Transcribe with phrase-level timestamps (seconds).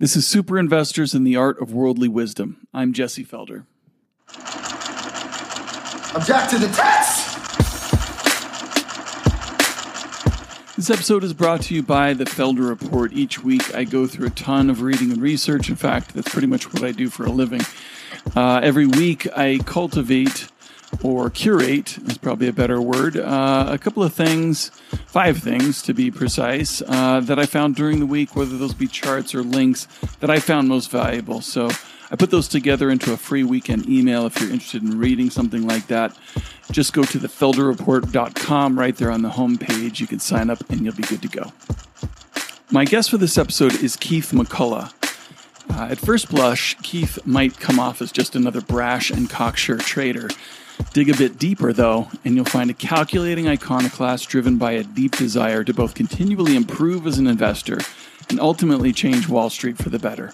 [0.00, 2.68] This is Super Investors in the Art of Worldly Wisdom.
[2.72, 3.64] I'm Jesse Felder.
[6.14, 7.36] Object to the test!
[10.76, 13.12] This episode is brought to you by the Felder Report.
[13.12, 15.68] Each week, I go through a ton of reading and research.
[15.68, 17.62] In fact, that's pretty much what I do for a living.
[18.36, 20.46] Uh, every week, I cultivate
[21.02, 23.16] or curate is probably a better word.
[23.16, 24.70] Uh, a couple of things,
[25.06, 28.86] five things to be precise, uh, that I found during the week, whether those be
[28.86, 29.86] charts or links
[30.20, 31.40] that I found most valuable.
[31.40, 31.70] So
[32.10, 34.26] I put those together into a free weekend email.
[34.26, 36.16] If you're interested in reading something like that,
[36.70, 40.00] just go to thefelderreport.com right there on the home page.
[40.00, 41.52] You can sign up and you'll be good to go.
[42.70, 44.92] My guest for this episode is Keith McCullough.
[45.70, 50.28] Uh, at first blush, Keith might come off as just another brash and cocksure trader.
[50.92, 55.16] Dig a bit deeper, though, and you'll find a calculating iconoclast driven by a deep
[55.16, 57.78] desire to both continually improve as an investor
[58.30, 60.32] and ultimately change Wall Street for the better.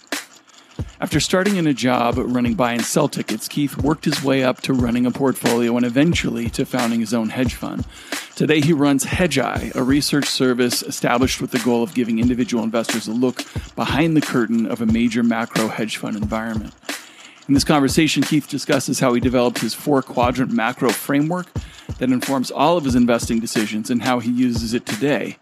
[1.00, 4.62] After starting in a job running buy and sell tickets, Keith worked his way up
[4.62, 7.84] to running a portfolio and eventually to founding his own hedge fund.
[8.34, 13.06] Today, he runs Hedgeye, a research service established with the goal of giving individual investors
[13.06, 13.44] a look
[13.76, 16.74] behind the curtain of a major macro hedge fund environment.
[17.46, 21.46] In this conversation, Keith discusses how he developed his four quadrant macro framework
[21.98, 25.36] that informs all of his investing decisions and how he uses it today.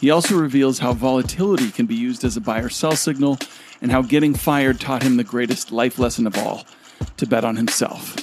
[0.00, 3.38] He also reveals how volatility can be used as a buy or sell signal
[3.80, 6.66] and how getting fired taught him the greatest life lesson of all
[7.16, 8.16] to bet on himself.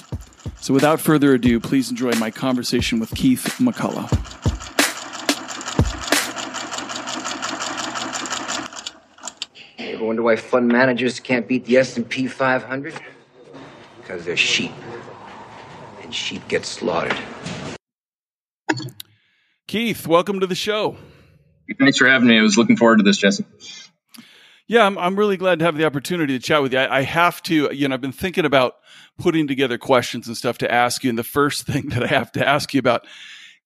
[0.60, 4.63] So, without further ado, please enjoy my conversation with Keith McCullough.
[10.04, 12.94] Ever wonder why fund managers can't beat the S&P 500?
[13.96, 14.72] Because they're sheep.
[16.02, 17.16] And sheep get slaughtered.
[19.66, 20.98] Keith, welcome to the show.
[21.78, 22.38] Thanks for having me.
[22.38, 23.46] I was looking forward to this, Jesse.
[24.66, 26.80] Yeah, I'm, I'm really glad to have the opportunity to chat with you.
[26.80, 28.74] I, I have to, you know, I've been thinking about
[29.18, 31.08] putting together questions and stuff to ask you.
[31.08, 33.06] And the first thing that I have to ask you about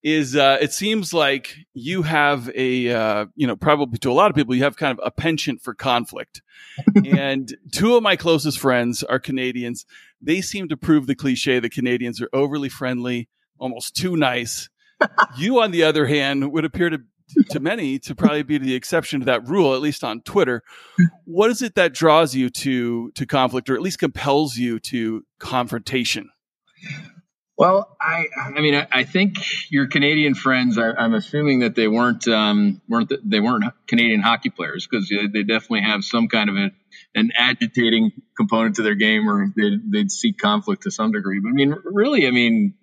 [0.03, 4.29] is uh, it seems like you have a, uh, you know, probably to a lot
[4.29, 6.41] of people, you have kind of a penchant for conflict.
[7.05, 9.85] and two of my closest friends are Canadians.
[10.21, 13.27] They seem to prove the cliche that Canadians are overly friendly,
[13.57, 14.69] almost too nice.
[15.37, 16.99] you, on the other hand, would appear to
[17.51, 20.63] to many to probably be the exception to that rule, at least on Twitter.
[21.25, 25.23] What is it that draws you to to conflict, or at least compels you to
[25.39, 26.29] confrontation?
[27.59, 29.35] Well, I I mean I, I think
[29.69, 30.97] your Canadian friends are.
[30.97, 35.81] I'm assuming that they weren't um, weren't they weren't Canadian hockey players because they definitely
[35.81, 36.71] have some kind of a,
[37.15, 41.41] an agitating component to their game, or they'd, they'd seek conflict to some degree.
[41.41, 42.75] But I mean, really, I mean,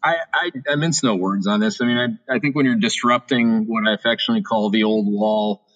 [0.00, 1.80] I, I, I mince no words on this.
[1.80, 5.66] I mean, I, I think when you're disrupting what I affectionately call the old wall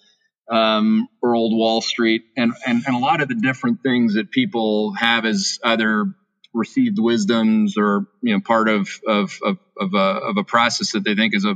[0.49, 4.31] um, or old Wall Street, and, and, and a lot of the different things that
[4.31, 6.05] people have as either
[6.53, 11.03] received wisdoms or you know part of of of, of, a, of a process that
[11.03, 11.55] they think is a,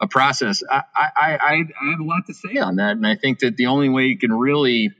[0.00, 0.62] a process.
[0.70, 3.56] I, I, I, I have a lot to say on that, and I think that
[3.56, 4.90] the only way you can really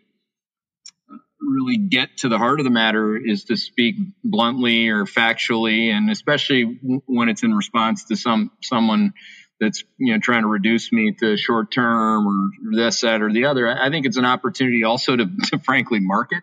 [1.40, 6.10] really get to the heart of the matter is to speak bluntly or factually, and
[6.10, 9.12] especially when it's in response to some someone
[9.60, 13.46] that's you know trying to reduce me to short term or this, that, or the
[13.46, 13.68] other.
[13.68, 16.42] I think it's an opportunity also to, to frankly market.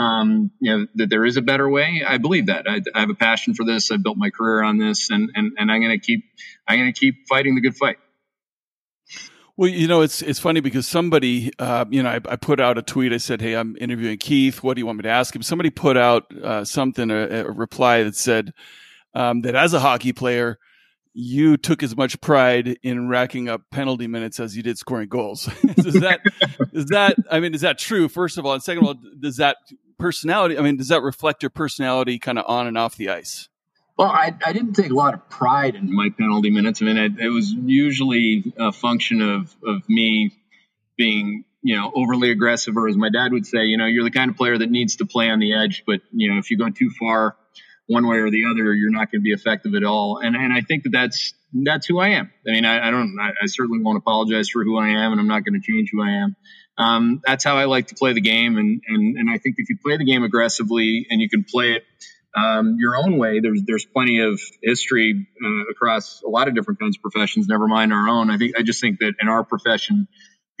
[0.00, 2.02] Um, you know that there is a better way.
[2.06, 2.66] I believe that.
[2.66, 3.90] I, I have a passion for this.
[3.90, 6.24] I built my career on this, and and, and I'm going to keep
[6.66, 7.98] I'm going to keep fighting the good fight.
[9.58, 12.78] Well, you know, it's it's funny because somebody, uh, you know, I, I, put out
[12.78, 13.12] a tweet.
[13.12, 14.62] I said, "Hey, I'm interviewing Keith.
[14.62, 17.50] What do you want me to ask him?" Somebody put out uh, something, a, a,
[17.50, 18.54] reply that said
[19.12, 20.58] um, that as a hockey player,
[21.12, 25.48] you took as much pride in racking up penalty minutes as you did scoring goals.
[25.76, 26.20] is that
[26.72, 27.16] is that?
[27.30, 28.08] I mean, is that true?
[28.08, 29.56] First of all, and second of all, does that
[29.98, 30.58] personality?
[30.58, 33.48] I mean, does that reflect your personality, kind of on and off the ice?
[34.00, 36.80] Well, I, I didn't take a lot of pride in my penalty minutes.
[36.80, 40.32] I mean, it, it was usually a function of, of me
[40.96, 44.10] being, you know, overly aggressive, or as my dad would say, you know, you're the
[44.10, 46.56] kind of player that needs to play on the edge, but you know, if you
[46.56, 47.36] go too far
[47.90, 50.20] one way or the other, you're not going to be effective at all.
[50.22, 52.30] And and I think that that's that's who I am.
[52.46, 55.20] I mean, I, I don't, I, I, certainly won't apologize for who I am, and
[55.20, 56.36] I'm not going to change who I am.
[56.78, 59.68] Um, that's how I like to play the game, and and and I think if
[59.68, 61.82] you play the game aggressively and you can play it
[62.36, 63.40] um, your own way.
[63.40, 67.48] There's there's plenty of history uh, across a lot of different kinds of professions.
[67.48, 68.30] Never mind our own.
[68.30, 70.06] I think I just think that in our profession,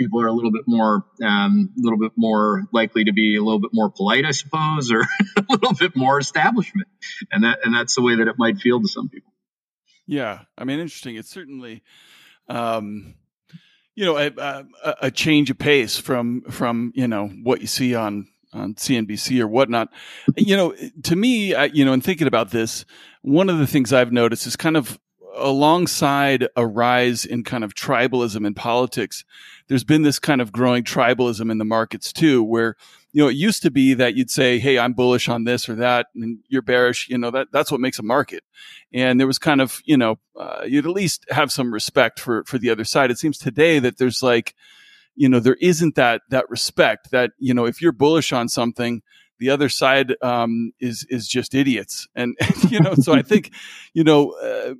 [0.00, 3.42] people are a little bit more um, a little bit more likely to be a
[3.42, 5.00] little bit more polite, I suppose, or
[5.36, 6.88] a little bit more establishment,
[7.30, 9.32] and that and that's the way that it might feel to some people.
[10.06, 11.16] Yeah, I mean, interesting.
[11.16, 11.82] It's certainly.
[12.48, 13.14] Um,
[13.94, 14.64] you know, a, a,
[15.02, 19.46] a change of pace from from you know what you see on on CNBC or
[19.46, 19.92] whatnot.
[20.36, 22.84] You know, to me, I, you know, in thinking about this,
[23.22, 24.98] one of the things I've noticed is kind of
[25.36, 29.24] alongside a rise in kind of tribalism in politics,
[29.68, 32.76] there's been this kind of growing tribalism in the markets too, where
[33.12, 35.74] you know it used to be that you'd say, "Hey, I'm bullish on this or
[35.76, 37.08] that," and you're bearish.
[37.08, 38.44] You know that that's what makes a market.
[38.92, 42.44] And there was kind of you know uh, you'd at least have some respect for
[42.44, 43.10] for the other side.
[43.10, 44.54] It seems today that there's like
[45.16, 49.02] you know there isn't that that respect that you know if you're bullish on something
[49.38, 53.50] the other side um, is is just idiots and, and, you know so i think
[53.92, 54.74] you know uh,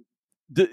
[0.53, 0.67] do,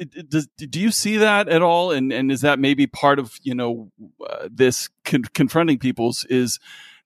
[0.58, 1.92] do you see that at all?
[1.92, 3.92] And and is that maybe part of you know
[4.28, 6.60] uh, this con- confronting people's is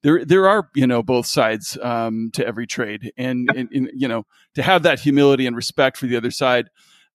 [0.04, 3.12] there there are you know both sides um, to every trade.
[3.18, 4.26] And, and, and, you know
[4.56, 6.70] to have that humility and respect for the other side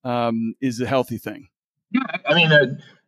[0.05, 1.49] um, is a healthy thing.
[1.91, 2.67] Yeah i mean uh,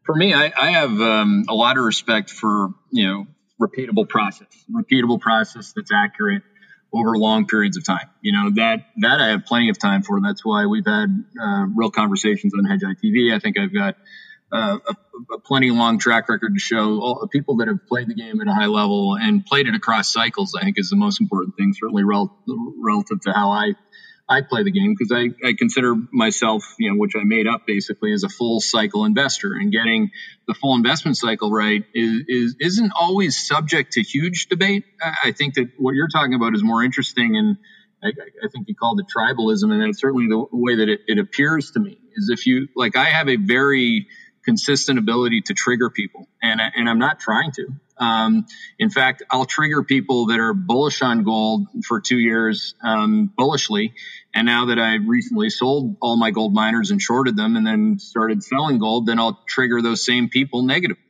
[0.08, 3.26] for me, I, I have um, a lot of respect for you know
[3.60, 6.42] repeatable process, repeatable process that's accurate
[6.92, 8.08] over long periods of time.
[8.20, 10.20] You know that that I have plenty of time for.
[10.20, 13.34] That's why we've had uh, real conversations on Hedgeye TV.
[13.34, 13.96] I think I've got
[14.50, 18.08] uh, a, a, plenty long track record to show all the people that have played
[18.08, 20.54] the game at a high level and played it across cycles.
[20.58, 22.38] I think is the most important thing, certainly rel-
[22.78, 23.72] relative to how I
[24.28, 27.66] I play the game because I, I consider myself, you know, which I made up
[27.66, 30.10] basically as a full cycle investor and getting
[30.46, 34.84] the full investment cycle right is, is isn't always subject to huge debate.
[35.24, 37.56] I think that what you're talking about is more interesting and
[38.02, 41.18] I, I think you called it tribalism and that's certainly the way that it, it
[41.18, 44.08] appears to me is if you like I have a very
[44.48, 47.66] consistent ability to trigger people, and and I'm not trying to.
[47.98, 48.46] Um,
[48.78, 53.94] in fact, I'll trigger people that are bullish on gold for two years um, bullishly,
[54.34, 57.98] and now that I recently sold all my gold miners and shorted them, and then
[57.98, 61.02] started selling gold, then I'll trigger those same people negatively.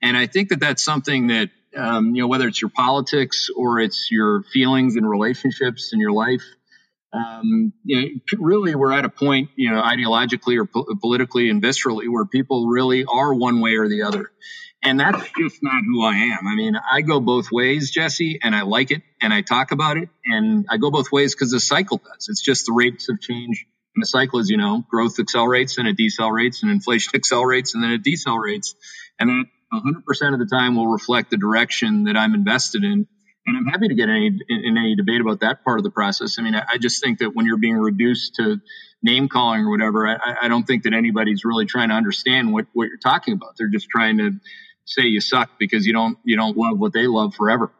[0.00, 3.80] And I think that that's something that um, you know, whether it's your politics or
[3.80, 6.42] it's your feelings and relationships in your life
[7.12, 8.08] um, you know,
[8.38, 12.68] really we're at a point, you know, ideologically or po- politically and viscerally where people
[12.68, 14.32] really are one way or the other.
[14.84, 16.46] And that's just not who I am.
[16.46, 19.96] I mean, I go both ways, Jesse, and I like it and I talk about
[19.96, 22.28] it and I go both ways because the cycle does.
[22.28, 25.86] It's just the rates of change in the cycle, as you know, growth accelerates and
[25.86, 28.74] it decelerates and inflation accelerates and then it decelerates.
[29.20, 33.06] And that 100% of the time will reflect the direction that I'm invested in
[33.46, 36.38] and I'm happy to get any in any debate about that part of the process.
[36.38, 38.60] I mean, I, just think that when you're being reduced to
[39.02, 42.66] name calling or whatever, I, I, don't think that anybody's really trying to understand what,
[42.72, 43.56] what you're talking about.
[43.58, 44.30] They're just trying to
[44.92, 47.72] say you suck because you don't you don't love what they love forever.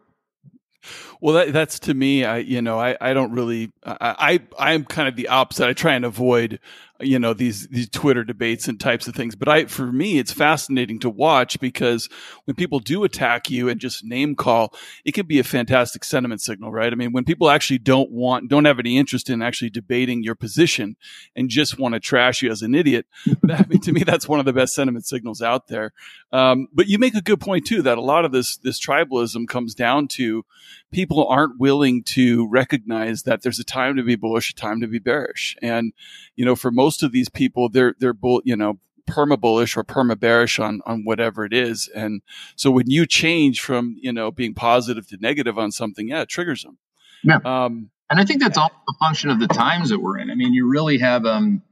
[1.20, 2.24] Well, that, that's to me.
[2.24, 5.68] I you know I, I don't really I, I I'm kind of the opposite.
[5.68, 6.58] I try and avoid
[7.02, 9.34] you know these these Twitter debates and types of things.
[9.34, 12.08] But I for me, it's fascinating to watch because
[12.44, 16.40] when people do attack you and just name call, it can be a fantastic sentiment
[16.40, 16.92] signal, right?
[16.92, 20.34] I mean, when people actually don't want don't have any interest in actually debating your
[20.34, 20.96] position
[21.36, 23.06] and just want to trash you as an idiot,
[23.42, 25.92] that, I mean, to me, that's one of the best sentiment signals out there.
[26.32, 29.48] Um, but you make a good point too that a lot of this this tribalism
[29.48, 30.44] comes down to
[30.90, 34.86] people aren't willing to recognize that there's a time to be bullish, a time to
[34.86, 35.92] be bearish, and
[36.36, 39.84] you know, for most of these people, they're they're bull, you know, perma bullish or
[39.84, 41.88] perma bearish on on whatever it is.
[41.94, 42.22] And
[42.56, 46.28] so when you change from you know being positive to negative on something, yeah, it
[46.28, 46.78] triggers them.
[47.24, 47.38] Yeah.
[47.44, 50.30] Um, and I think that's all a function of the times that we're in.
[50.30, 51.62] I mean, you really have, um,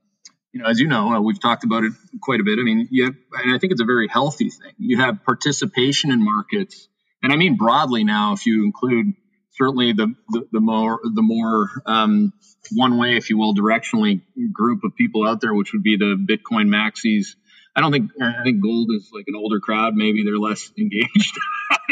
[0.53, 2.59] you know, as you know, uh, we've talked about it quite a bit.
[2.59, 4.73] I mean, you have, and I think it's a very healthy thing.
[4.79, 6.89] You have participation in markets,
[7.23, 9.15] and I mean broadly now, if you include
[9.61, 12.33] certainly the, the, the more the more um,
[12.73, 16.17] one way, if you will, directionally group of people out there, which would be the
[16.17, 17.35] Bitcoin maxis.
[17.77, 19.95] I don't think I think gold is like an older crowd.
[19.95, 21.39] Maybe they're less engaged.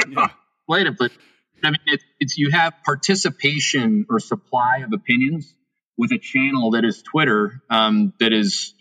[0.09, 0.29] yeah.
[0.67, 1.13] But
[1.63, 5.53] I mean, it, it's you have participation or supply of opinions
[5.97, 8.75] with a channel that is Twitter um, that is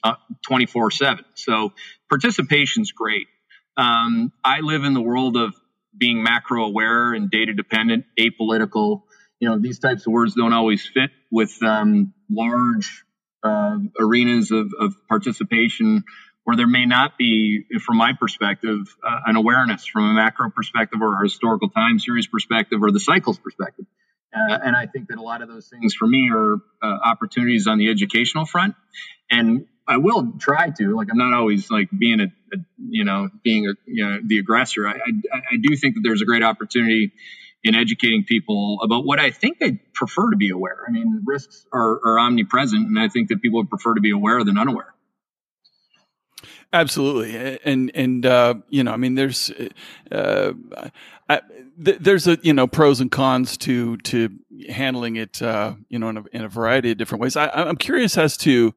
[0.45, 1.25] twenty four seven.
[1.35, 1.73] So
[2.09, 3.27] participation's great.
[3.75, 5.53] Um, I live in the world of
[5.97, 9.03] being macro aware and data dependent, apolitical.
[9.39, 13.03] You know, these types of words don't always fit with um, large
[13.43, 16.03] uh, arenas of, of, participation
[16.43, 21.01] where there may not be, from my perspective, uh, an awareness from a macro perspective
[21.01, 23.85] or a historical time series perspective or the cycles perspective.
[24.33, 27.67] Uh, and I think that a lot of those things for me are uh, opportunities
[27.67, 28.75] on the educational front.
[29.29, 30.95] And I will try to.
[30.95, 32.57] Like I'm not always like being a, a
[32.89, 34.87] you know being a you know the aggressor.
[34.87, 37.13] I, I, I do think that there's a great opportunity
[37.63, 40.85] in educating people about what I think they prefer to be aware.
[40.87, 44.11] I mean, risks are, are omnipresent, and I think that people would prefer to be
[44.11, 44.93] aware than unaware.
[46.73, 49.51] Absolutely, and and uh, you know, I mean, there's
[50.11, 50.51] uh,
[51.29, 51.41] I,
[51.83, 54.29] th- there's a you know pros and cons to to
[54.69, 57.37] handling it, uh, you know, in a, in a variety of different ways.
[57.37, 58.75] I, I'm curious as to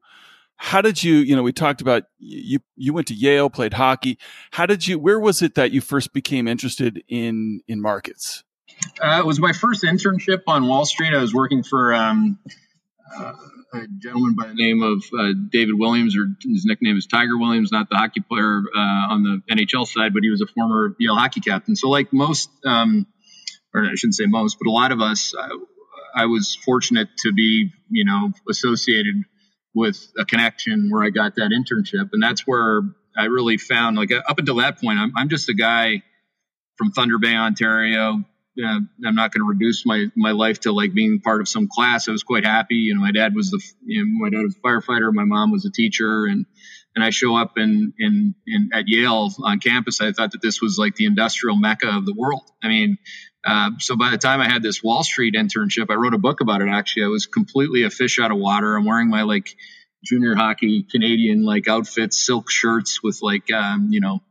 [0.63, 4.19] how did you you know we talked about you you went to Yale, played hockey.
[4.51, 4.99] How did you?
[4.99, 8.43] Where was it that you first became interested in in markets?
[9.03, 11.15] Uh, it was my first internship on Wall Street.
[11.15, 11.93] I was working for.
[11.93, 12.37] Um,
[13.17, 13.33] uh,
[13.73, 17.71] a gentleman by the name of uh, David Williams, or his nickname is Tiger Williams,
[17.71, 21.15] not the hockey player uh, on the NHL side, but he was a former Yale
[21.15, 21.77] hockey captain.
[21.77, 23.07] So, like most, um,
[23.73, 25.33] or I shouldn't say most, but a lot of us,
[26.13, 29.23] I was fortunate to be, you know, associated
[29.73, 32.81] with a connection where I got that internship, and that's where
[33.17, 36.03] I really found, like, up until that point, I'm, I'm just a guy
[36.77, 38.23] from Thunder Bay, Ontario,
[38.59, 41.67] uh, I'm not going to reduce my my life to like being part of some
[41.67, 42.09] class.
[42.09, 42.75] I was quite happy.
[42.75, 45.51] You know, my dad was the you know, my dad was a firefighter, my mom
[45.51, 46.45] was a teacher, and
[46.93, 50.01] and I show up in in, in at Yale on campus.
[50.01, 52.49] I thought that this was like the industrial mecca of the world.
[52.63, 52.97] I mean.
[53.43, 56.41] Uh, so by the time I had this Wall Street internship, I wrote a book
[56.41, 56.69] about it.
[56.69, 58.75] Actually, I was completely a fish out of water.
[58.75, 59.55] I'm wearing my like
[60.03, 64.21] junior hockey Canadian like outfits, silk shirts with like um, you know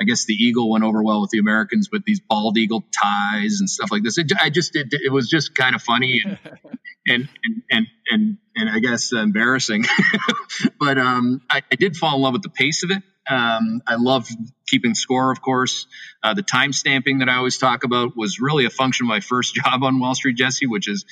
[0.00, 3.60] I guess the eagle went over well with the Americans with these bald eagle ties
[3.60, 4.16] and stuff like this.
[4.16, 6.38] It, I just it, it was just kind of funny and
[7.06, 9.84] and, and and and and I guess embarrassing,
[10.80, 13.02] but um, I, I, did fall in love with the pace of it.
[13.28, 14.28] Um, I love
[14.66, 15.86] keeping score, of course.
[16.22, 19.20] Uh, the time stamping that I always talk about was really a function of my
[19.20, 21.04] first job on Wall Street, Jesse, which is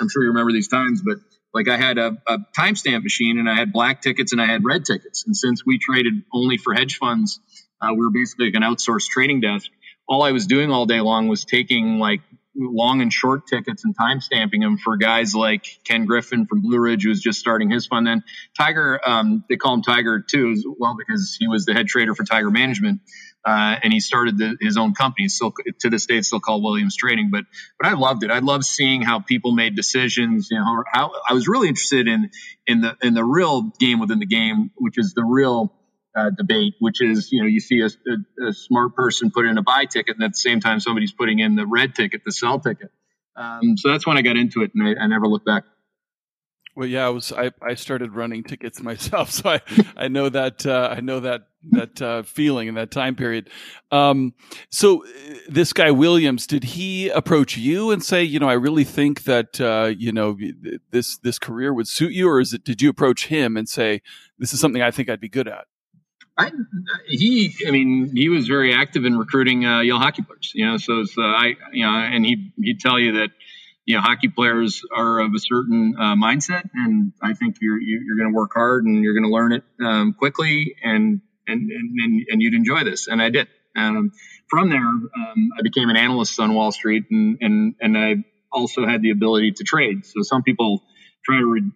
[0.00, 1.18] I'm sure you remember these times, but
[1.54, 4.64] like I had a, a timestamp machine and I had black tickets and I had
[4.64, 5.24] red tickets.
[5.26, 7.40] And since we traded only for hedge funds
[7.80, 9.70] uh, we were basically like an outsourced trading desk.
[10.08, 12.20] All I was doing all day long was taking like
[12.58, 16.78] long and short tickets and time stamping them for guys like Ken Griffin from Blue
[16.78, 18.06] Ridge, who was just starting his fund.
[18.06, 18.24] Then
[18.56, 22.14] Tiger, um, they call him Tiger too, as well because he was the head trader
[22.14, 23.00] for Tiger Management,
[23.44, 25.28] uh, and he started the, his own company.
[25.28, 27.30] Still to this day, it's still called Williams Trading.
[27.30, 27.44] But
[27.78, 28.30] but I loved it.
[28.30, 30.48] I loved seeing how people made decisions.
[30.50, 32.30] You know, how I was really interested in
[32.66, 35.72] in the in the real game within the game, which is the real
[36.16, 39.58] uh, debate, which is, you know, you see a, a, a, smart person put in
[39.58, 42.32] a buy ticket, and at the same time, somebody's putting in the red ticket, the
[42.32, 42.90] sell ticket.
[43.36, 45.64] Um, so that's when I got into it, and I, I never looked back.
[46.78, 47.32] Well, yeah, I was.
[47.32, 49.60] I, I started running tickets myself, so I,
[49.96, 53.50] I know that uh, I know that that uh, feeling in that time period.
[53.90, 54.34] Um,
[54.70, 55.08] so uh,
[55.48, 59.60] this guy Williams, did he approach you and say, you know, I really think that
[59.60, 60.38] uh, you know
[60.92, 62.62] this this career would suit you, or is it?
[62.62, 64.00] Did you approach him and say,
[64.38, 65.66] this is something I think I'd be good at?
[66.38, 66.52] I,
[67.08, 70.52] he, I mean, he was very active in recruiting uh, Yale hockey players.
[70.54, 73.30] You know, so uh, I, you know, and he he'd tell you that
[73.84, 78.16] you know hockey players are of a certain uh, mindset, and I think you're you're
[78.16, 82.26] going to work hard and you're going to learn it um, quickly, and, and and
[82.28, 83.48] and you'd enjoy this, and I did.
[83.76, 84.12] Um,
[84.48, 88.14] from there, um, I became an analyst on Wall Street, and and and I
[88.52, 90.06] also had the ability to trade.
[90.06, 90.82] So some people
[91.28, 91.70] try to re-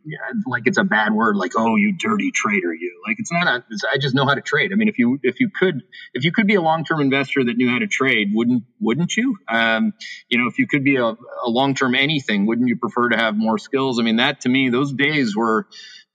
[0.46, 3.02] like it's a bad word like oh you dirty trader you.
[3.06, 4.70] Like it's not a it's, i just know how to trade.
[4.72, 5.82] I mean if you if you could
[6.14, 9.36] if you could be a long-term investor that knew how to trade wouldn't wouldn't you?
[9.48, 9.92] Um,
[10.28, 13.36] you know if you could be a, a long-term anything wouldn't you prefer to have
[13.36, 13.98] more skills?
[13.98, 15.66] I mean that to me those days were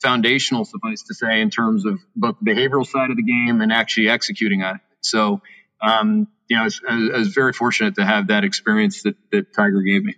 [0.02, 3.72] foundational suffice to say in terms of both the behavioral side of the game and
[3.72, 4.82] actually executing on it.
[5.02, 5.42] So
[5.82, 9.54] um, you know I was, I was very fortunate to have that experience that, that
[9.54, 10.16] tiger gave me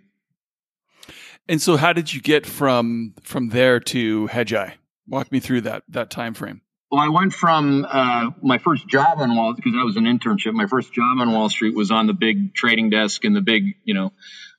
[1.49, 4.73] and so, how did you get from from there to Hedgeye?
[5.07, 6.61] Walk me through that that time frame.
[6.91, 10.53] Well, I went from uh, my first job on Wall because I was an internship.
[10.53, 13.75] My first job on Wall Street was on the big trading desk in the big,
[13.83, 14.11] you know,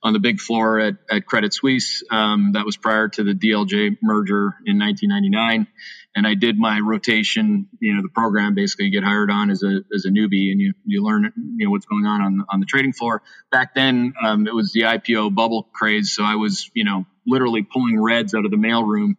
[0.02, 2.02] on the big floor at, at Credit Suisse.
[2.10, 5.66] Um, that was prior to the DLJ merger in 1999
[6.14, 9.62] and I did my rotation, you know, the program basically you get hired on as
[9.62, 12.60] a, as a newbie and you, you learn, you know, what's going on on, on
[12.60, 13.22] the trading floor.
[13.52, 16.12] Back then, um, it was the IPO bubble craze.
[16.12, 19.14] So I was, you know, literally pulling reds out of the mailroom.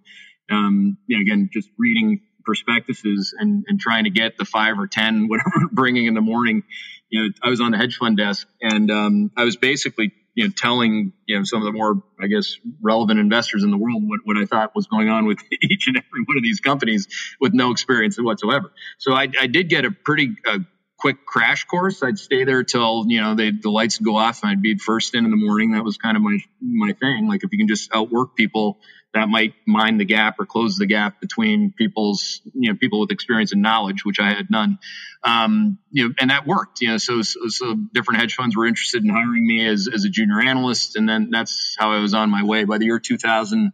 [0.52, 4.88] Um, you know, again, just reading prospectuses and, and trying to get the five or
[4.88, 6.64] 10, whatever, bringing in the morning.
[7.10, 10.46] You know, I was on the hedge fund desk and, um, I was basically you
[10.46, 14.02] know, telling you know some of the more, I guess, relevant investors in the world
[14.08, 17.08] what, what I thought was going on with each and every one of these companies
[17.40, 18.72] with no experience whatsoever.
[18.98, 20.60] So I, I did get a pretty uh,
[20.98, 22.04] quick crash course.
[22.04, 24.78] I'd stay there till you know they, the lights would go off, and I'd be
[24.78, 25.72] first in in the morning.
[25.72, 27.28] That was kind of my my thing.
[27.28, 28.80] Like if you can just outwork people
[29.14, 33.12] that might mind the gap or close the gap between people's, you know, people with
[33.12, 34.80] experience and knowledge, which I had none.
[35.24, 38.66] Um, you know, and that worked, you know, so, so, so, different hedge funds were
[38.66, 40.96] interested in hiring me as, as a junior analyst.
[40.96, 43.72] And then that's how I was on my way by the year 2000.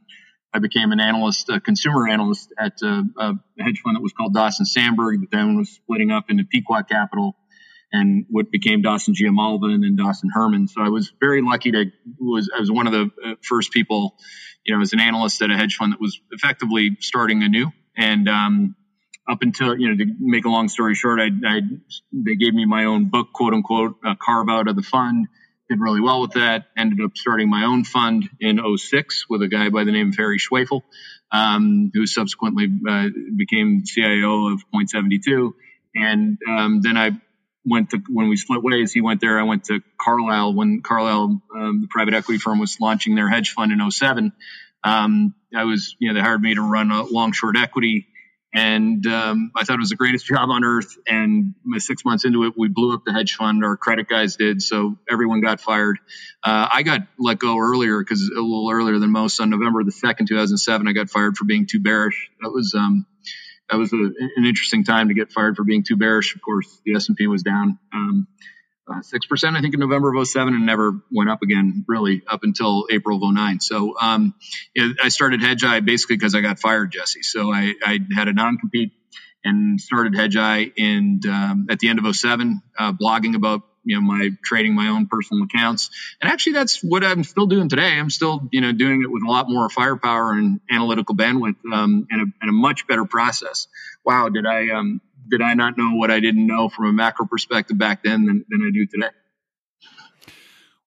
[0.54, 4.34] I became an analyst, a consumer analyst at a, a hedge fund that was called
[4.34, 7.36] Dawson Samberg, that then was splitting up into Pequot Capital
[7.92, 10.68] and what became Dawson Giammalva and then Dawson Herman.
[10.68, 11.86] So I was very lucky to
[12.20, 14.16] was I was one of the uh, first people,
[14.66, 17.72] you know, as an analyst at a hedge fund that was effectively starting anew.
[17.96, 18.76] And um,
[19.30, 21.62] up until you know, to make a long story short, I, I
[22.12, 25.28] they gave me my own book, quote unquote, carve out of the fund.
[25.70, 26.68] Did really well with that.
[26.78, 30.16] Ended up starting my own fund in 06 with a guy by the name of
[30.16, 30.82] Harry Schwefel,
[31.30, 35.56] um, who subsequently uh, became CIO of Point 72.
[35.94, 37.12] And um, then I
[37.68, 38.94] went to when we split ways.
[38.94, 39.40] He went there.
[39.40, 43.52] I went to Carlyle when Carlyle, um, the private equity firm, was launching their hedge
[43.52, 44.32] fund in 07.
[44.84, 48.08] Um, I was, you know, they hired me to run a long short equity,
[48.54, 50.98] and um, I thought it was the greatest job on earth.
[51.08, 53.64] And six months into it, we blew up the hedge fund.
[53.64, 56.00] Our credit guys did, so everyone got fired.
[56.44, 59.40] Uh, I got let go earlier because a little earlier than most.
[59.42, 62.30] On November the second, 2007, I got fired for being too bearish.
[62.42, 63.06] That was um,
[63.70, 66.36] that was a, an interesting time to get fired for being too bearish.
[66.36, 68.28] Of course, the S&P was down um,
[68.90, 71.84] uh, six uh, percent, I think, in November of 07, and never went up again
[71.88, 73.60] really up until April of 09.
[73.60, 74.34] So um,
[74.74, 77.24] it, I started hedge Hedgeye basically because I got fired, Jesse.
[77.24, 78.94] So I, I had a non-compete
[79.44, 84.02] and started Hedgeye in um, at the end of 07, uh, blogging about you know
[84.02, 85.90] my trading my own personal accounts.
[86.22, 87.98] And actually that's what i'm still doing today.
[87.98, 92.08] I'm still you know doing it with a lot more firepower and analytical bandwidth um,
[92.12, 93.68] and, a, and, a, much better process.
[94.06, 97.26] Wow did i um, did i not know what i didn't know from a macro
[97.26, 99.14] perspective back then than, than i do today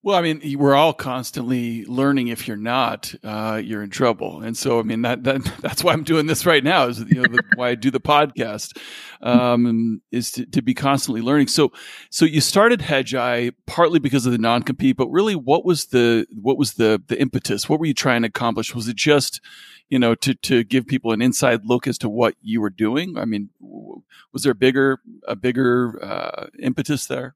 [0.02, 2.28] well, I mean, we're all constantly learning.
[2.28, 4.40] If you're not, uh, you're in trouble.
[4.40, 6.87] And so, I mean, that, that that's why I'm doing this right now.
[6.87, 8.78] Is you know the, why I do the podcast,
[9.21, 11.49] um, is to, to be constantly learning.
[11.49, 11.73] So,
[12.09, 16.26] so you started Hedgeye partly because of the non compete, but really, what was the
[16.35, 17.69] what was the the impetus?
[17.69, 18.75] What were you trying to accomplish?
[18.75, 19.42] Was it just
[19.90, 23.19] you know to to give people an inside look as to what you were doing?
[23.19, 23.50] I mean,
[24.33, 27.35] was there a bigger a bigger uh, impetus there?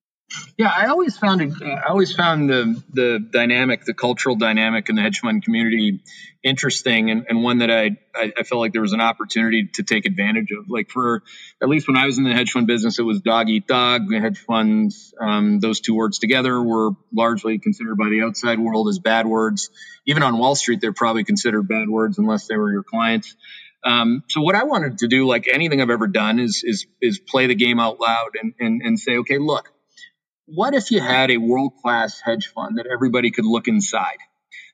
[0.56, 1.52] Yeah, I always found it.
[1.62, 6.00] I always found the the dynamic, the cultural dynamic in the hedge fund community
[6.42, 9.82] interesting, and, and one that I, I, I felt like there was an opportunity to
[9.82, 10.68] take advantage of.
[10.68, 11.22] Like for
[11.62, 14.08] at least when I was in the hedge fund business, it was dog eat dog.
[14.08, 18.88] The hedge funds, um, those two words together, were largely considered by the outside world
[18.88, 19.70] as bad words.
[20.06, 23.36] Even on Wall Street, they're probably considered bad words unless they were your clients.
[23.84, 27.18] Um, so what I wanted to do, like anything I've ever done, is is is
[27.18, 29.73] play the game out loud and and, and say, okay, look
[30.46, 34.18] what if you had a world class hedge fund that everybody could look inside?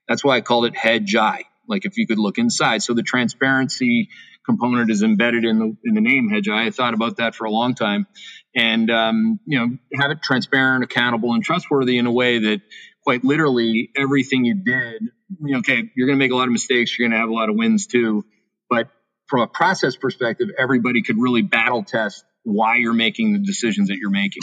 [0.08, 1.42] That's why I called it Hedgeye.
[1.68, 2.82] Like if you could look inside.
[2.82, 4.08] So the transparency
[4.44, 6.66] component is embedded in the in the name Hedgeye.
[6.66, 8.06] I thought about that for a long time,
[8.54, 12.62] and um, you know, have it transparent, accountable, and trustworthy in a way that
[13.04, 15.02] quite literally everything you did.
[15.40, 16.98] You know, okay, you're going to make a lot of mistakes.
[16.98, 18.24] You're going to have a lot of wins too,
[18.68, 18.88] but
[19.28, 23.98] from a process perspective, everybody could really battle test why you're making the decisions that
[23.98, 24.42] you're making.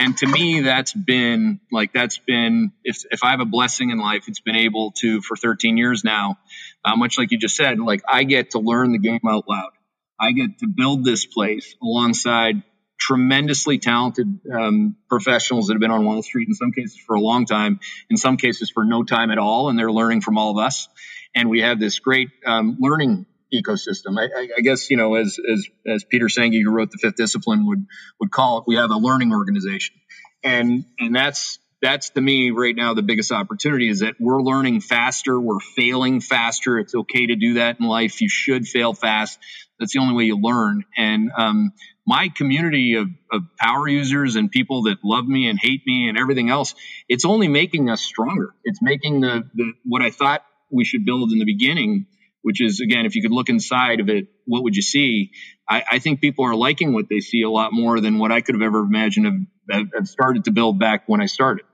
[0.00, 3.98] And to me, that's been like, that's been, if, if I have a blessing in
[3.98, 6.38] life, it's been able to, for 13 years now,
[6.82, 9.72] uh, much like you just said, like I get to learn the game out loud.
[10.18, 12.62] I get to build this place alongside
[12.98, 17.20] tremendously talented um, professionals that have been on Wall Street in some cases for a
[17.20, 20.58] long time, in some cases for no time at all, and they're learning from all
[20.58, 20.88] of us.
[21.34, 24.18] And we have this great um, learning ecosystem.
[24.18, 27.66] I, I, guess you know, as as as Peter Senge, who wrote the Fifth Discipline,
[27.66, 27.86] would
[28.20, 29.96] would call it, we have a learning organization,
[30.42, 34.80] and and that's that's to me right now the biggest opportunity is that we're learning
[34.80, 36.78] faster, we're failing faster.
[36.78, 38.20] It's okay to do that in life.
[38.20, 39.38] You should fail fast.
[39.78, 40.84] That's the only way you learn.
[40.96, 41.72] And um,
[42.06, 46.18] my community of, of power users and people that love me and hate me and
[46.18, 46.74] everything else,
[47.08, 48.50] it's only making us stronger.
[48.62, 52.06] It's making the, the what I thought we should build in the beginning
[52.42, 55.32] which is again, if you could look inside of it, what would you see?
[55.68, 58.40] I, I, think people are liking what they see a lot more than what I
[58.40, 61.64] could have ever imagined have, have started to build back when I started.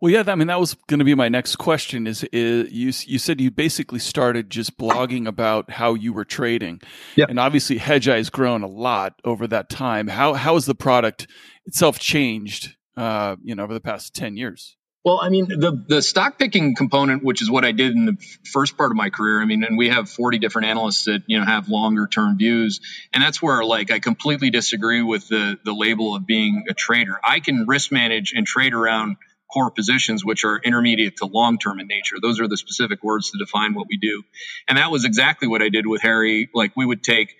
[0.00, 2.06] Well, yeah, I mean that was going to be my next question.
[2.06, 6.80] Is, is you you said you basically started just blogging about how you were trading,
[7.16, 7.26] yeah.
[7.28, 10.08] and obviously Hedgeye has grown a lot over that time.
[10.08, 11.26] How how has the product
[11.66, 12.76] itself changed?
[12.96, 14.78] Uh, you know, over the past ten years.
[15.02, 18.18] Well, I mean, the the stock picking component, which is what I did in the
[18.52, 19.40] first part of my career.
[19.40, 22.80] I mean, and we have 40 different analysts that you know have longer term views,
[23.14, 27.18] and that's where like I completely disagree with the the label of being a trader.
[27.24, 29.16] I can risk manage and trade around
[29.50, 32.16] core positions, which are intermediate to long term in nature.
[32.20, 34.22] Those are the specific words to define what we do,
[34.68, 36.50] and that was exactly what I did with Harry.
[36.54, 37.34] Like we would take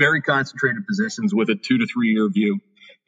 [0.00, 2.58] very concentrated positions with a two to three year view,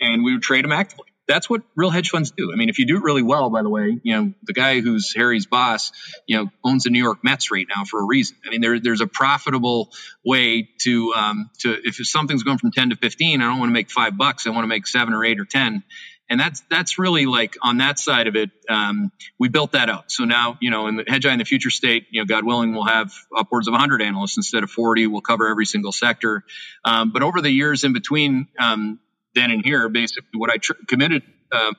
[0.01, 2.53] and we would trade them actively that's what real hedge funds do.
[2.53, 4.81] I mean, if you do it really well, by the way, you know, the guy
[4.81, 5.93] who's Harry's boss,
[6.27, 8.37] you know, owns the New York Mets right now for a reason.
[8.47, 9.91] I mean, there, there's a profitable
[10.25, 13.75] way to, um, to, if something's going from 10 to 15, I don't want to
[13.75, 14.47] make five bucks.
[14.47, 15.83] I want to make seven or eight or 10
[16.29, 20.11] and that's that's really like on that side of it um, we built that out
[20.11, 22.73] so now you know in the hedgeye in the future state you know god willing
[22.73, 26.45] we'll have upwards of 100 analysts instead of 40 we'll cover every single sector
[26.85, 28.99] um, but over the years in between um,
[29.35, 31.75] then and here basically what i tr- committed um,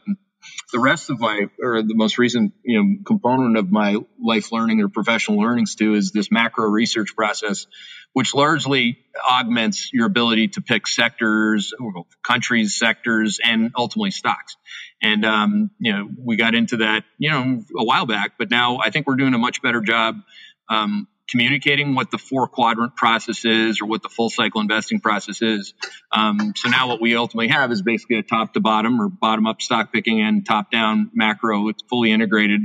[0.72, 4.82] the rest of my or the most recent you know component of my life learning
[4.82, 7.68] or professional learnings to is this macro research process
[8.14, 8.98] which largely
[9.30, 11.74] augments your ability to pick sectors
[12.24, 14.56] countries sectors and ultimately stocks.
[15.02, 18.80] And um, you know we got into that you know a while back but now
[18.80, 20.16] i think we're doing a much better job
[20.70, 25.42] um, communicating what the four quadrant process is or what the full cycle investing process
[25.42, 25.74] is.
[26.10, 29.46] Um, so now what we ultimately have is basically a top to bottom or bottom
[29.46, 31.68] up stock picking and top down macro.
[31.68, 32.62] It's fully integrated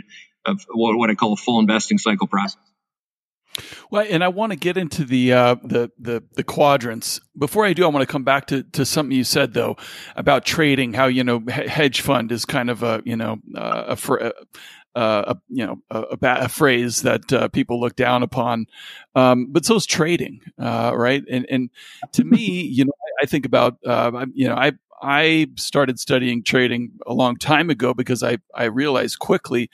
[0.46, 2.60] of what, what I call a full investing cycle process.
[3.90, 7.20] Well, and I want to get into the uh, the the the quadrants.
[7.36, 9.76] Before I do, I want to come back to to something you said though
[10.14, 10.92] about trading.
[10.94, 14.32] How you know hedge fund is kind of a you know uh, a,
[14.94, 18.66] uh, a you know a, a, a phrase that uh, people look down upon,
[19.14, 21.22] um, but so is trading, uh, right?
[21.30, 21.70] And and
[22.12, 24.72] to me, you know, I, I think about uh, you know I
[25.02, 29.70] I started studying trading a long time ago because I I realized quickly.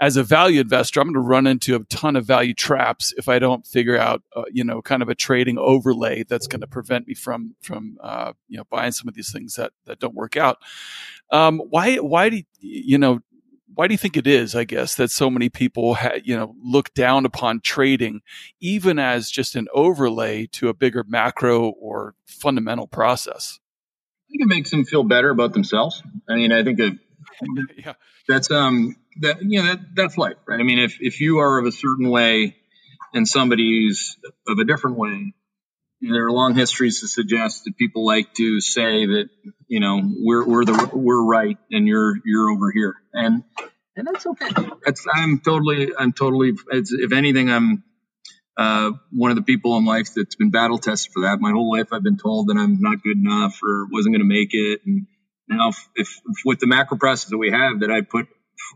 [0.00, 3.28] As a value investor, I'm going to run into a ton of value traps if
[3.28, 6.66] I don't figure out, uh, you know, kind of a trading overlay that's going to
[6.66, 10.16] prevent me from from uh, you know buying some of these things that that don't
[10.16, 10.58] work out.
[11.30, 13.20] Um, why why do you know
[13.74, 16.54] why do you think it is, I guess, that so many people, ha- you know,
[16.62, 18.20] look down upon trading
[18.60, 23.58] even as just an overlay to a bigger macro or fundamental process?
[24.28, 26.02] I think it makes them feel better about themselves.
[26.28, 26.98] I mean, I think that
[27.76, 27.94] yeah.
[28.28, 30.58] that's um that you know that that's life, right?
[30.58, 32.56] I mean, if if you are of a certain way
[33.12, 34.16] and somebody's
[34.48, 35.34] of a different way,
[36.02, 39.28] there are long histories to suggest that people like to say that
[39.68, 42.94] you know we're we're the we're right and you're you're over here.
[43.12, 43.44] And
[43.96, 44.48] and that's okay.
[44.84, 47.84] That's i'm totally i'm totally if anything i'm
[48.54, 51.40] uh, one of the people in life that's been battle tested for that.
[51.40, 54.28] My whole life i've been told that i'm not good enough or wasn't going to
[54.28, 54.80] make it.
[54.84, 55.06] And
[55.48, 58.26] now if, if, if with the macro process that we have that i put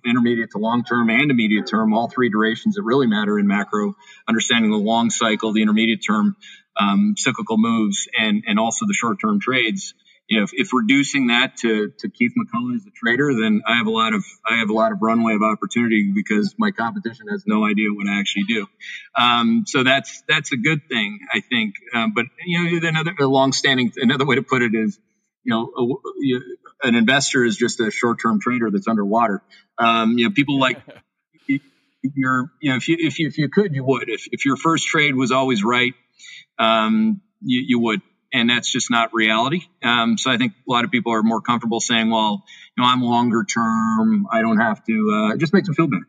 [0.04, 3.94] intermediate to long term and immediate term, all three durations that really matter in macro,
[4.28, 6.36] understanding the long cycle, the intermediate term,
[6.78, 9.94] um, cyclical moves, and and also the short term trades.
[10.28, 13.76] You know, if, if, reducing that to, to Keith McCullough as a trader, then I
[13.76, 17.28] have a lot of I have a lot of runway of opportunity because my competition
[17.30, 18.66] has no idea what I actually do.
[19.14, 21.74] Um, so that's that's a good thing, I think.
[21.94, 24.98] Um, but you know, another a long-standing another way to put it is,
[25.44, 26.00] you know,
[26.82, 29.42] a, an investor is just a short-term trader that's underwater.
[29.78, 30.78] Um, you know, people like
[32.14, 34.08] you're, you know, if you if you if you could, you would.
[34.08, 35.94] If if your first trade was always right,
[36.58, 38.00] um, you, you, would.
[38.32, 39.62] And that's just not reality.
[39.82, 42.44] Um, so I think a lot of people are more comfortable saying, well,
[42.76, 44.26] you know, I'm longer term.
[44.30, 46.06] I don't have to, uh, it just makes them feel better.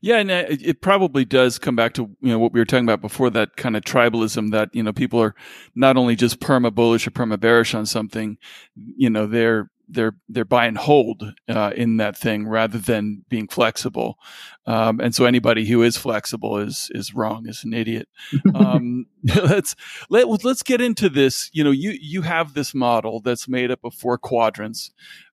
[0.00, 2.86] Yeah, and uh, it probably does come back to you know what we were talking
[2.86, 5.34] about before that kind of tribalism that you know people are
[5.74, 8.38] not only just perma bullish or perma bearish on something,
[8.74, 13.48] you know they're they're they're buy and hold uh, in that thing rather than being
[13.48, 14.18] flexible.
[14.66, 18.08] Um, and so anybody who is flexible is is wrong, is an idiot.
[18.54, 19.74] Um, let's
[20.08, 21.50] let let's get into this.
[21.52, 24.92] You know, you you have this model that's made up of four quadrants.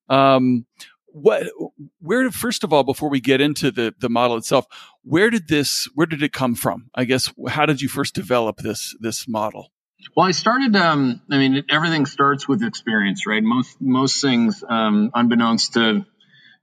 [0.10, 0.66] Um,
[1.08, 1.48] what
[2.00, 4.66] where first of all before we get into the the model itself
[5.04, 8.58] where did this where did it come from i guess how did you first develop
[8.58, 9.72] this this model
[10.16, 10.76] well, I started.
[10.76, 13.44] Um, I mean, everything starts with experience, right?
[13.44, 16.06] Most most things, um, unbeknownst to,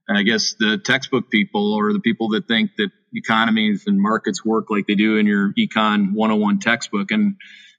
[0.09, 4.71] I guess, the textbook people or the people that think that economies and markets work
[4.71, 7.11] like they do in your econ 101 textbook.
[7.11, 7.37] And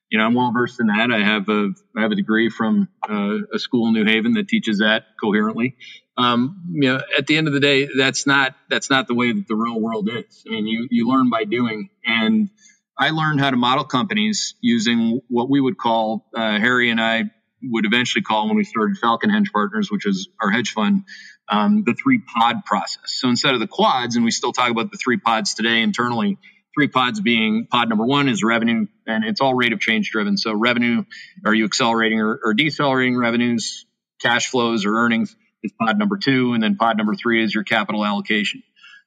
[0.09, 1.11] you know, I'm well versed in that.
[1.11, 4.47] I have a I have a degree from uh, a school in New Haven that
[4.47, 5.75] teaches that coherently.
[6.17, 9.33] Um, you know, at the end of the day, that's not that's not the way
[9.33, 10.43] that the real world is.
[10.47, 12.49] I mean, you you learn by doing and
[12.97, 17.25] I learned how to model companies using what we would call, uh, Harry and I
[17.61, 21.03] would eventually call when we started Falconhenge Partners, which is our hedge fund,
[21.49, 23.15] um, the three pod process.
[23.19, 26.37] So instead of the quads, and we still talk about the three pods today internally,
[26.73, 30.37] three pods being pod number one is revenue, and it's all rate of change driven.
[30.37, 31.03] So revenue,
[31.45, 33.85] are you accelerating or, or decelerating revenues,
[34.21, 37.63] cash flows or earnings is pod number two, and then pod number three is your
[37.63, 38.63] capital allocation.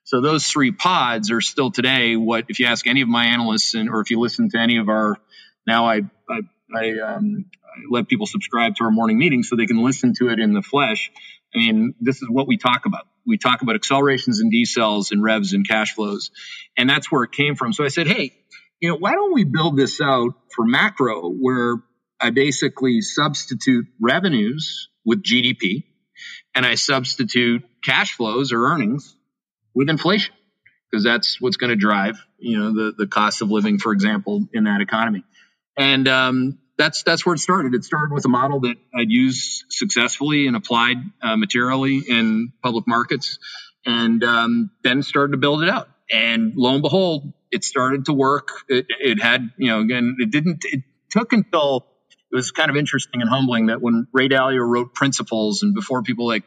[0.09, 3.75] So those three pods are still today what, if you ask any of my analysts
[3.75, 5.17] and, or if you listen to any of our,
[5.67, 6.41] now I, I,
[6.75, 10.31] I, um, I let people subscribe to our morning meetings so they can listen to
[10.31, 11.13] it in the flesh.
[11.55, 13.07] I mean, this is what we talk about.
[13.27, 16.31] We talk about accelerations and decels and revs and cash flows.
[16.79, 17.75] And that's where it came from.
[17.75, 18.33] So I said, hey,
[18.81, 21.83] you know, why don't we build this out for macro where
[22.19, 25.85] I basically substitute revenues with GDP
[26.55, 29.15] and I substitute cash flows or earnings
[29.79, 30.35] with inflation
[30.91, 34.49] because that's what's going to drive, you know, the, the cost of living, for example,
[34.53, 35.23] in that economy.
[35.77, 37.75] And um, that's that's where it started.
[37.75, 42.89] It started with a model that I'd used successfully and applied uh, materially in public
[42.89, 43.39] markets,
[43.87, 45.89] and um, then started to build it out.
[46.11, 48.49] And lo and behold, it started to work.
[48.69, 50.65] It, it had, you know, again, it didn't.
[50.65, 51.87] It took until
[52.33, 56.03] it was kind of interesting and humbling that when Ray Dalio wrote Principles, and before
[56.03, 56.43] people like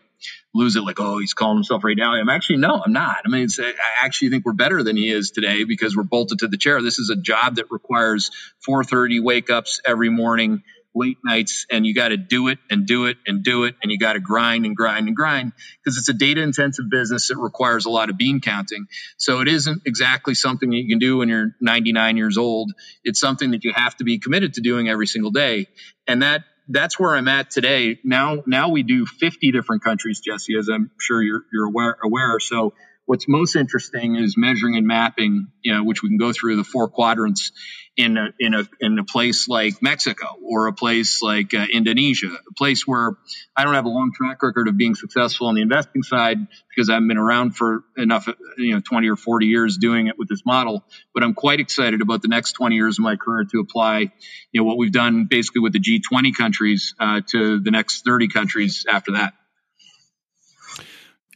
[0.53, 2.19] lose it, like, oh, he's calling himself Ray Dalio.
[2.19, 3.17] I'm actually no, I'm not.
[3.25, 3.73] I mean, I
[4.05, 6.81] actually think we're better than he is today because we're bolted to the chair.
[6.81, 8.31] This is a job that requires
[8.67, 13.05] 4:30 wake ups every morning late nights and you got to do it and do
[13.05, 16.09] it and do it and you got to grind and grind and grind because it's
[16.09, 18.87] a data intensive business that requires a lot of bean counting.
[19.17, 22.71] So it isn't exactly something that you can do when you're 99 years old.
[23.03, 25.67] It's something that you have to be committed to doing every single day.
[26.07, 27.99] And that that's where I'm at today.
[28.03, 32.39] Now now we do 50 different countries, Jesse, as I'm sure you're you're aware aware.
[32.39, 32.73] So
[33.05, 36.63] What's most interesting is measuring and mapping, you know, which we can go through the
[36.63, 37.51] four quadrants
[37.97, 42.27] in a, in a, in a place like Mexico or a place like uh, Indonesia,
[42.27, 43.17] a place where
[43.55, 46.37] I don't have a long track record of being successful on the investing side
[46.69, 50.17] because I haven't been around for enough, you know, 20 or 40 years doing it
[50.17, 50.85] with this model.
[51.13, 54.11] But I'm quite excited about the next 20 years of my career to apply,
[54.51, 58.29] you know, what we've done basically with the G20 countries uh, to the next 30
[58.29, 59.33] countries after that.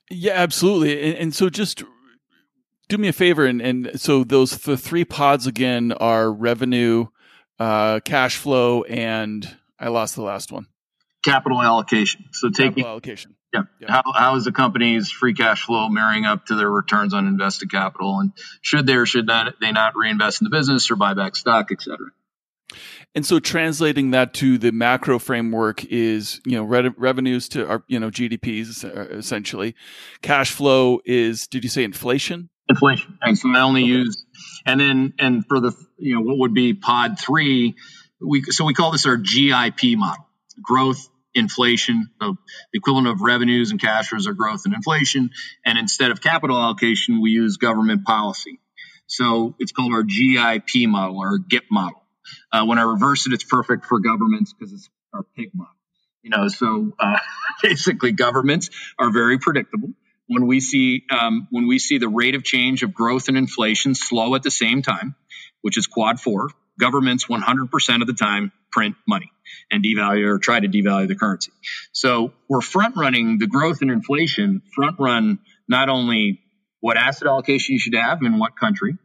[0.10, 1.02] Yeah, absolutely.
[1.02, 1.84] And, and, so just
[2.88, 3.46] do me a favor.
[3.46, 7.08] And, and so those the three pods again are revenue,
[7.60, 10.68] uh, cash flow, and I lost the last one.
[11.24, 12.26] Capital allocation.
[12.32, 13.36] So taking capital allocation.
[13.54, 13.64] Yeah.
[13.80, 13.92] yeah.
[13.92, 17.72] How, how is the company's free cash flow marrying up to their returns on invested
[17.72, 18.20] capital?
[18.20, 21.36] And should they or should not, they not reinvest in the business or buy back
[21.36, 22.08] stock, et cetera?
[23.14, 27.84] And so translating that to the macro framework is, you know, re- revenues to our,
[27.88, 29.74] you know, GDPs uh, essentially.
[30.22, 32.50] Cash flow is, did you say inflation?
[32.68, 33.18] Inflation.
[33.22, 33.92] And so I only okay.
[33.92, 34.26] use,
[34.66, 37.76] and then, and for the, you know, what would be pod three,
[38.20, 40.26] we, so we call this our GIP model,
[40.62, 42.38] growth, inflation, so
[42.72, 45.30] the equivalent of revenues and cash flows are growth and inflation.
[45.66, 48.60] And instead of capital allocation, we use government policy.
[49.08, 52.02] So it's called our GIP model or GIP model.
[52.52, 55.74] Uh, when I reverse it, it's perfect for governments because it's our pig model.
[56.24, 57.20] You know, so uh,
[57.62, 59.90] basically, governments are very predictable.
[60.28, 63.94] When we see um, when we see the rate of change of growth and inflation
[63.96, 65.16] slow at the same time,
[65.62, 69.32] which is quad four, governments 100% of the time print money
[69.72, 71.52] and devalue or try to devalue the currency.
[71.92, 76.42] So we're front running the growth and inflation, front run not only
[76.82, 78.98] what asset allocation you should have in what country,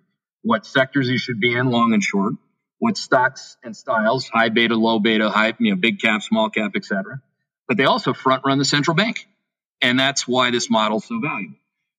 [0.43, 2.35] what sectors you should be in, long and short,
[2.79, 6.73] what stocks and styles, high beta, low beta, high, you know, big cap, small cap,
[6.75, 7.21] et cetera.
[7.69, 9.27] But they also front run the central bank.
[9.83, 11.57] And that's why this model is so valuable.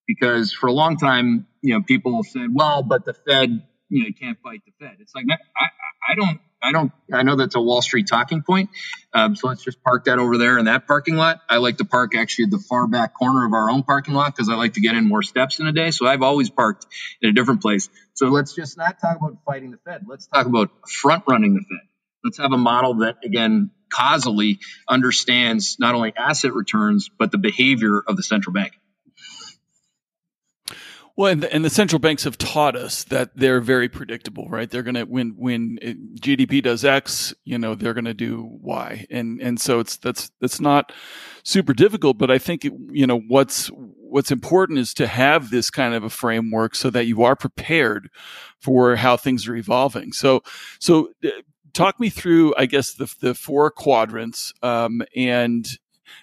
[0.07, 3.49] Because for a long time, you know, people said, well, but the Fed,
[3.89, 4.97] you know, you can't fight the Fed.
[4.99, 5.65] It's like, I,
[6.11, 6.91] I don't I don't.
[7.11, 8.69] I know that's a Wall Street talking point.
[9.13, 11.41] Um, so let's just park that over there in that parking lot.
[11.49, 14.35] I like to park actually at the far back corner of our own parking lot
[14.35, 15.89] because I like to get in more steps in a day.
[15.91, 16.85] So I've always parked
[17.21, 17.89] in a different place.
[18.13, 20.05] So let's just not talk about fighting the Fed.
[20.07, 21.87] Let's talk about front running the Fed.
[22.23, 28.01] Let's have a model that again causally understands not only asset returns but the behavior
[28.07, 28.73] of the central bank.
[31.17, 34.69] Well, and the, and the, central banks have taught us that they're very predictable, right?
[34.69, 35.77] They're going to when when
[36.19, 40.31] GDP does X, you know, they're going to do Y, and and so it's that's
[40.39, 40.91] that's not
[41.43, 42.17] super difficult.
[42.17, 46.03] But I think it, you know what's what's important is to have this kind of
[46.03, 48.09] a framework so that you are prepared
[48.59, 50.13] for how things are evolving.
[50.13, 50.41] So
[50.79, 51.11] so.
[51.73, 55.67] Talk me through, I guess, the the four quadrants, um, and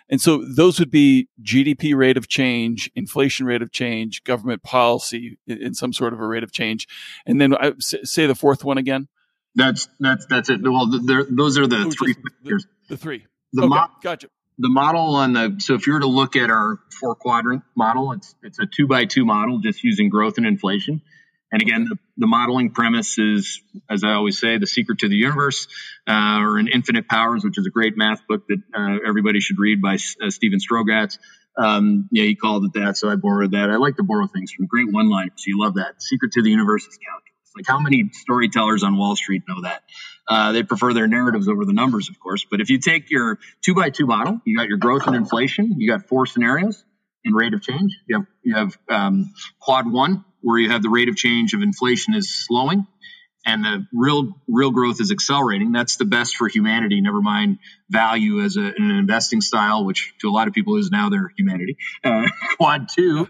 [0.09, 5.39] and so those would be GDP rate of change, inflation rate of change, government policy
[5.47, 6.87] in some sort of a rate of change.
[7.27, 9.09] And then I, say the fourth one again.
[9.55, 10.61] That's that's that's it.
[10.63, 13.27] Well, those are the oh, three the, the, three.
[13.53, 14.29] The okay, mo- gotcha.
[14.59, 18.13] The model on the so if you were to look at our four quadrant model,
[18.13, 21.03] it's it's a two by two model just using growth and inflation.
[21.51, 25.17] And again, the, the, modeling premise is, as I always say, the secret to the
[25.17, 25.67] universe,
[26.07, 29.59] uh, or in Infinite Powers, which is a great math book that uh, everybody should
[29.59, 31.19] read by uh, Steven Strogatz.
[31.57, 33.71] Um, yeah, he called it that, so I borrowed that.
[33.71, 35.45] I like to borrow things from great one-liners.
[35.47, 36.03] You love that.
[36.03, 37.29] Secret to the universe is calculus.
[37.57, 39.83] Like how many storytellers on Wall Street know that?
[40.29, 42.47] Uh, they prefer their narratives over the numbers, of course.
[42.49, 45.81] But if you take your two by two model, you got your growth and inflation,
[45.81, 46.85] you got four scenarios
[47.25, 47.97] in rate of change.
[48.07, 51.63] You have you have um, quad one, where you have the rate of change of
[51.63, 52.87] inflation is slowing
[53.49, 55.73] and the real real growth is accelerating.
[55.73, 57.01] That's the best for humanity.
[57.01, 60.91] Never mind value as a, an investing style, which to a lot of people is
[60.91, 61.79] now their humanity.
[62.05, 62.27] Uh,
[62.59, 63.27] quad two,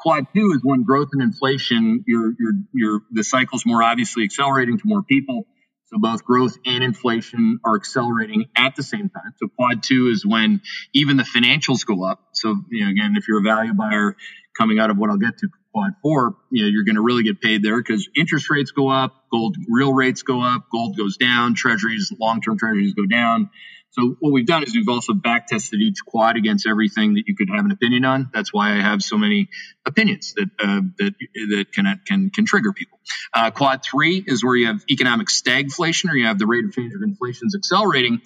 [0.00, 4.78] quad two is when growth and inflation, your your your the cycle's more obviously accelerating
[4.78, 5.46] to more people.
[5.86, 9.32] So both growth and inflation are accelerating at the same time.
[9.36, 10.60] So quad two is when
[10.94, 12.20] even the financials go up.
[12.32, 14.16] So you know, again, if you're a value buyer
[14.56, 17.22] coming out of what I'll get to quad four, you know, you're going to really
[17.22, 21.16] get paid there because interest rates go up, gold real rates go up, gold goes
[21.16, 23.50] down, treasuries, long-term treasuries go down.
[23.90, 27.34] So what we've done is we've also back tested each quad against everything that you
[27.34, 28.30] could have an opinion on.
[28.32, 29.48] That's why I have so many
[29.86, 31.14] opinions that uh, that
[31.48, 33.00] that can can can trigger people.
[33.32, 36.72] Uh, quad three is where you have economic stagflation, or you have the rate of
[36.72, 38.20] change of inflation is accelerating,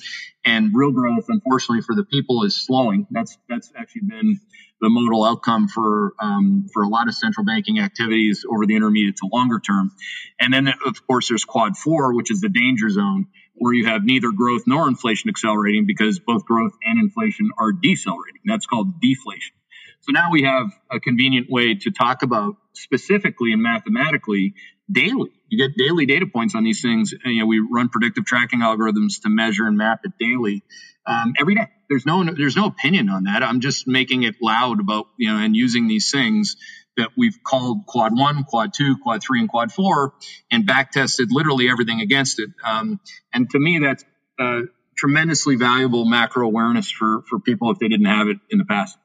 [0.44, 3.06] and real growth, unfortunately for the people, is slowing.
[3.10, 4.40] That's that's actually been
[4.82, 9.16] the modal outcome for um, for a lot of central banking activities over the intermediate
[9.16, 9.92] to longer term.
[10.40, 14.04] And then, of course, there's quad four, which is the danger zone, where you have
[14.04, 18.42] neither growth nor inflation accelerating because both growth and inflation are decelerating.
[18.44, 19.54] That's called deflation.
[20.00, 24.54] So now we have a convenient way to talk about specifically and mathematically
[24.90, 25.30] daily.
[25.52, 27.12] You get daily data points on these things.
[27.12, 30.62] And, you know, we run predictive tracking algorithms to measure and map it daily
[31.06, 31.68] um, every day.
[31.90, 33.42] There's no there's no opinion on that.
[33.42, 36.56] I'm just making it loud about you know and using these things
[36.96, 40.14] that we've called quad one, quad two, quad three, and quad four,
[40.50, 42.48] and back tested literally everything against it.
[42.64, 42.98] Um,
[43.34, 44.06] and to me, that's
[44.38, 44.60] uh,
[44.96, 48.96] tremendously valuable macro awareness for for people if they didn't have it in the past.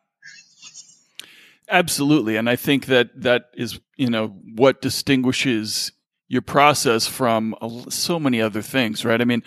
[1.70, 5.92] Absolutely, and I think that that is you know what distinguishes
[6.28, 7.56] your process from
[7.90, 9.22] so many other things, right?
[9.22, 9.44] I mean,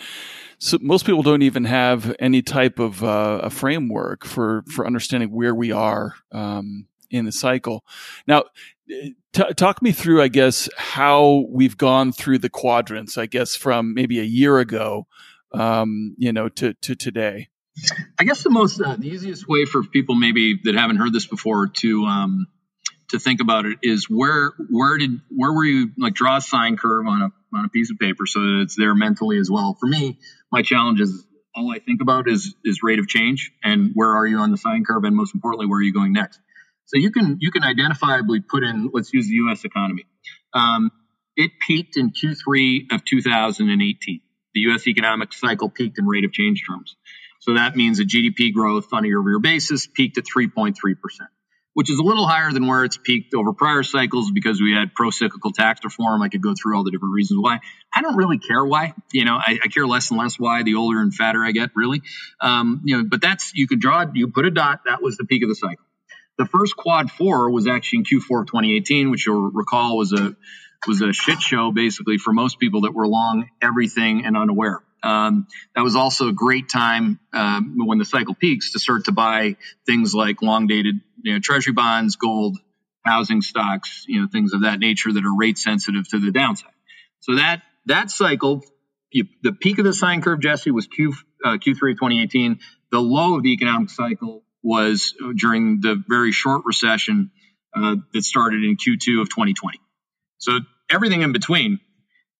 [0.59, 5.31] so most people don't even have any type of uh, a framework for for understanding
[5.31, 7.85] where we are um, in the cycle.
[8.27, 8.45] Now,
[8.88, 13.16] t- talk me through, I guess, how we've gone through the quadrants.
[13.16, 15.07] I guess from maybe a year ago,
[15.53, 17.49] um, you know, to to today.
[18.19, 21.27] I guess the most uh, the easiest way for people maybe that haven't heard this
[21.27, 22.47] before to um,
[23.11, 26.77] to think about it is where where did where were you like draw a sine
[26.77, 29.77] curve on a on a piece of paper so that it's there mentally as well.
[29.79, 30.18] For me,
[30.53, 34.27] my challenge is all I think about is is rate of change and where are
[34.27, 36.40] you on the sine curve and most importantly where are you going next.
[36.87, 39.64] So you can you can identifiably put in let's use the U.S.
[39.64, 40.07] economy.
[40.53, 40.90] Um,
[41.37, 44.20] it peaked in Q3 of 2018.
[44.53, 44.87] The U.S.
[44.87, 46.96] economic cycle peaked in rate of change terms.
[47.40, 51.31] So that means a GDP growth on a year-over-year basis peaked at 3.3 percent
[51.81, 54.95] which is a little higher than where it's peaked over prior cycles because we had
[54.95, 56.21] pro-cyclical tax reform.
[56.21, 57.61] I could go through all the different reasons why.
[57.90, 58.93] I don't really care why.
[59.14, 61.71] You know, I, I care less and less why the older and fatter I get,
[61.75, 62.03] really.
[62.38, 64.81] Um, you know, but that's you could draw, you put a dot.
[64.85, 65.83] That was the peak of the cycle.
[66.37, 70.37] The first quad four was actually in Q4 of 2018, which you'll recall was a
[70.87, 74.83] was a shit show basically for most people that were long everything and unaware.
[75.03, 79.12] Um, that was also a great time um, when the cycle peaks to start to
[79.12, 82.59] buy things like long dated you know, treasury bonds, gold,
[83.04, 86.72] housing stocks, you know, things of that nature that are rate sensitive to the downside.
[87.20, 88.62] So that that cycle,
[89.11, 92.61] you, the peak of the sine curve, Jesse, was Q uh, Q3 of 2018.
[92.90, 97.30] The low of the economic cycle was during the very short recession
[97.74, 99.78] uh, that started in Q2 of 2020.
[100.38, 100.59] So
[100.90, 101.80] everything in between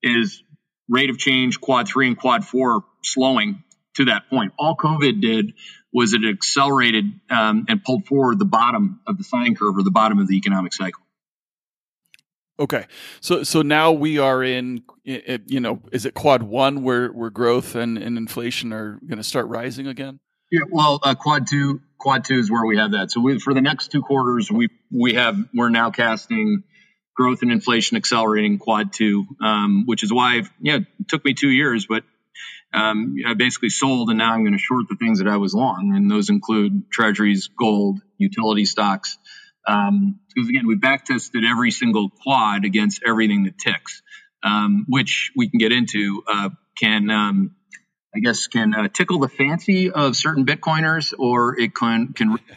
[0.03, 0.43] is
[0.89, 3.63] rate of change, quad three and quad four slowing
[3.95, 4.53] to that point.
[4.59, 5.53] All COVID did
[5.93, 9.91] was it accelerated um, and pulled forward the bottom of the sine curve or the
[9.91, 11.03] bottom of the economic cycle.
[12.59, 12.85] Okay,
[13.21, 17.75] so so now we are in, you know, is it quad one where where growth
[17.75, 20.21] and, and inflation are going to start rising again?
[20.51, 23.11] Yeah, well, uh, quad two, quad two is where we have that.
[23.11, 26.65] So we, for the next two quarters, we we have we're nowcasting
[27.17, 31.49] growth and inflation accelerating quad two, um, which is why yeah, it took me two
[31.49, 32.05] years, but
[32.73, 35.55] um, I basically sold, and now I'm going to short the things that I was
[35.55, 39.19] long, and those include treasuries, gold, utility stocks.
[39.67, 44.03] Um, because again, we back tested every single quad against everything that ticks,
[44.43, 46.23] um, which we can get into.
[46.31, 47.57] Uh, can um,
[48.15, 52.39] I guess can uh, tickle the fancy of certain Bitcoiners, or it can can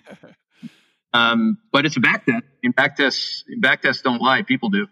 [1.14, 2.43] Um, but it's a back test.
[2.64, 4.41] And back tests, back tests don't lie.
[4.41, 4.88] People do.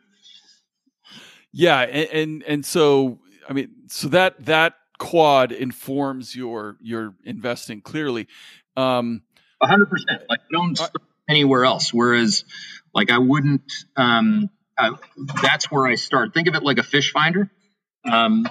[1.52, 3.20] Yeah, and, and and so
[3.50, 8.28] I mean, so that that quad informs your your investing clearly.
[8.78, 9.24] Um,
[9.62, 10.22] hundred percent.
[10.30, 10.90] Like don't uh,
[11.28, 11.92] anywhere else.
[11.92, 12.46] Whereas,
[12.94, 13.72] like I wouldn't.
[13.98, 14.92] Um, uh,
[15.42, 16.36] that's where I start.
[16.36, 17.50] Think of it like a fish finder.
[18.10, 18.48] Um,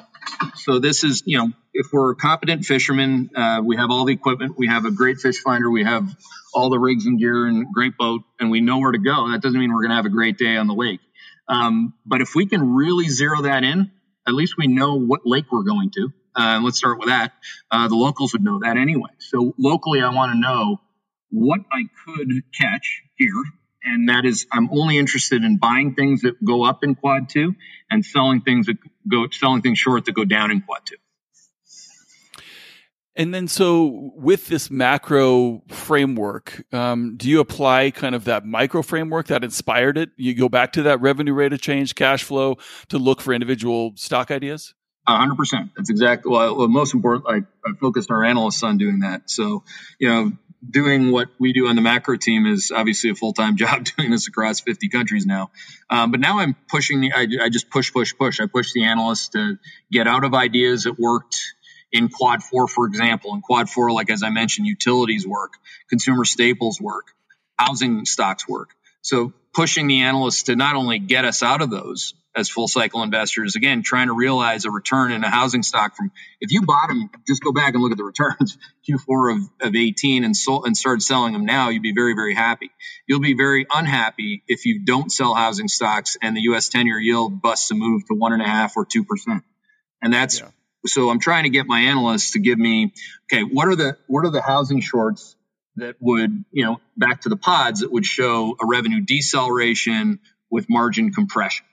[0.56, 4.54] so this is, you know, if we're competent fishermen, uh, we have all the equipment,
[4.56, 6.08] we have a great fish finder, we have
[6.54, 9.30] all the rigs and gear and great boat, and we know where to go.
[9.30, 11.00] That doesn't mean we're going to have a great day on the lake.
[11.48, 13.90] Um, but if we can really zero that in,
[14.28, 16.12] at least we know what lake we're going to.
[16.34, 17.32] Uh, let's start with that.
[17.70, 19.10] Uh, the locals would know that anyway.
[19.18, 20.80] So locally, I want to know
[21.30, 23.42] what I could catch here.
[23.82, 27.54] And that is, I'm only interested in buying things that go up in quad two
[27.90, 28.76] and selling things that
[29.10, 30.96] go, selling things short that go down in quad two.
[33.16, 38.82] And then, so with this macro framework, um, do you apply kind of that micro
[38.82, 40.10] framework that inspired it?
[40.16, 42.56] You go back to that revenue rate of change, cash flow
[42.88, 44.74] to look for individual stock ideas?
[45.16, 45.70] Hundred percent.
[45.76, 47.26] That's exactly well, well most important.
[47.28, 49.30] I, I focused our analysts on doing that.
[49.30, 49.64] So,
[49.98, 50.32] you know,
[50.68, 54.28] doing what we do on the macro team is obviously a full-time job doing this
[54.28, 55.50] across 50 countries now.
[55.88, 58.40] Um, but now I'm pushing the, I, I just push, push, push.
[58.40, 59.58] I push the analysts to
[59.90, 61.36] get out of ideas that worked
[61.92, 63.34] in quad four, for example.
[63.34, 65.54] In quad four, like as I mentioned, utilities work,
[65.88, 67.06] consumer staples work,
[67.56, 68.70] housing stocks work.
[69.02, 73.02] So pushing the analysts to not only get us out of those as full cycle
[73.02, 76.88] investors, again, trying to realize a return in a housing stock from if you bought
[76.88, 78.56] them, just go back and look at the returns
[78.88, 82.34] Q4 of, of 18 and sold and started selling them now, you'd be very, very
[82.34, 82.70] happy.
[83.06, 87.00] You'll be very unhappy if you don't sell housing stocks and the US 10 year
[87.00, 89.42] yield busts a move to one and a half or two percent.
[90.02, 90.48] And that's yeah.
[90.86, 92.92] so I'm trying to get my analysts to give me,
[93.30, 95.36] okay, what are the what are the housing shorts
[95.76, 100.20] that would, you know, back to the pods that would show a revenue deceleration
[100.50, 101.64] with margin compression.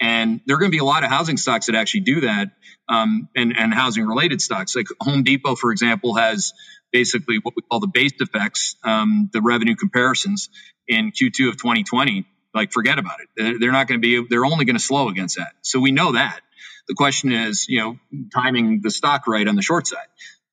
[0.00, 2.52] And there are going to be a lot of housing stocks that actually do that,
[2.88, 4.74] um, and, and housing related stocks.
[4.74, 6.52] Like Home Depot, for example, has
[6.90, 10.48] basically what we call the base effects, um, the revenue comparisons
[10.88, 12.26] in Q2 of 2020.
[12.52, 13.60] Like, forget about it.
[13.60, 15.52] They're not going to be, they're only going to slow against that.
[15.62, 16.40] So we know that.
[16.88, 17.96] The question is, you know,
[18.34, 20.06] timing the stock right on the short side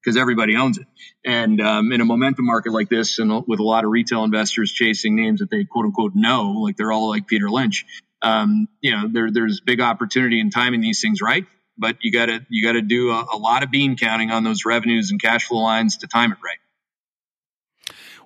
[0.07, 0.85] because everybody owns it.
[1.25, 4.71] And um, in a momentum market like this, and with a lot of retail investors
[4.71, 7.85] chasing names that they quote unquote know, like they're all like Peter Lynch,
[8.21, 11.45] um, you know, there, there's big opportunity in timing these things right.
[11.79, 14.43] But you got to you got to do a, a lot of bean counting on
[14.43, 16.57] those revenues and cash flow lines to time it right.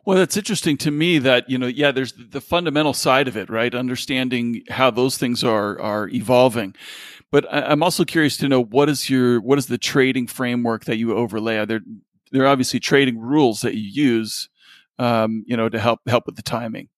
[0.05, 3.49] Well, that's interesting to me that, you know, yeah, there's the fundamental side of it,
[3.49, 3.75] right?
[3.75, 6.75] Understanding how those things are, are evolving.
[7.31, 10.97] But I'm also curious to know what is your, what is the trading framework that
[10.97, 11.57] you overlay?
[11.57, 11.81] Are there,
[12.31, 14.49] there are obviously trading rules that you use,
[14.97, 16.89] um, you know, to help, help with the timing.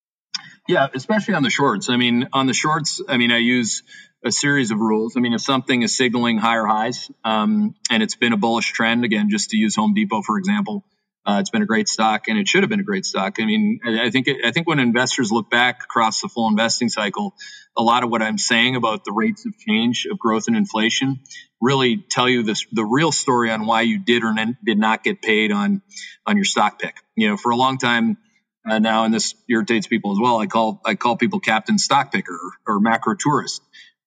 [0.68, 1.90] Yeah, especially on the shorts.
[1.90, 3.84] I mean, on the shorts, I mean, I use
[4.26, 5.18] a series of rules.
[5.18, 9.04] I mean, if something is signaling higher highs, um, and it's been a bullish trend,
[9.04, 10.86] again, just to use Home Depot, for example,
[11.26, 13.38] uh, it's been a great stock, and it should have been a great stock.
[13.40, 16.90] I mean, I think it, I think when investors look back across the full investing
[16.90, 17.36] cycle,
[17.78, 21.20] a lot of what I'm saying about the rates of change of growth and inflation
[21.62, 24.36] really tell you this the real story on why you did or
[24.66, 25.82] did not get paid on
[26.26, 26.96] on your stock pick.
[27.16, 28.18] You know, for a long time
[28.66, 30.40] uh, now, and this irritates people as well.
[30.40, 33.62] I call I call people captain stock picker or, or macro tourist.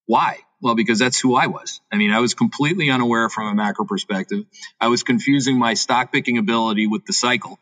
[0.07, 0.38] Why?
[0.62, 1.80] Well, because that's who I was.
[1.92, 4.44] I mean, I was completely unaware from a macro perspective.
[4.80, 7.59] I was confusing my stock picking ability with the cycle.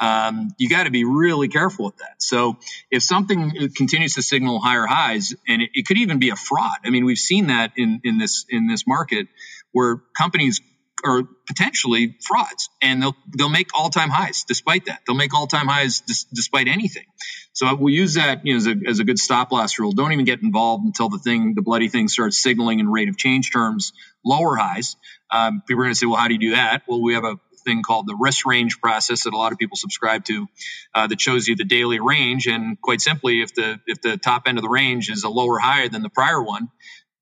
[0.00, 2.22] Um, you got to be really careful with that.
[2.22, 2.56] So
[2.90, 6.78] if something continues to signal higher highs, and it, it could even be a fraud.
[6.84, 9.26] I mean, we've seen that in in this in this market
[9.72, 10.60] where companies
[11.04, 15.00] are potentially frauds and they'll they'll make all-time highs despite that.
[15.06, 17.06] They'll make all-time highs dis- despite anything.
[17.52, 19.92] So we'll use that you know, as, a, as a good stop loss rule.
[19.92, 23.16] Don't even get involved until the thing the bloody thing starts signaling in rate of
[23.16, 23.92] change terms
[24.24, 24.96] lower highs.
[25.30, 26.82] Um, people are going to say well how do you do that?
[26.88, 29.76] Well we have a thing called the risk range process that a lot of people
[29.76, 30.46] subscribe to
[30.94, 32.46] uh, that shows you the daily range.
[32.46, 35.58] And quite simply if the if the top end of the range is a lower
[35.58, 36.68] higher than the prior one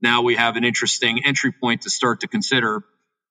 [0.03, 2.85] now we have an interesting entry point to start to consider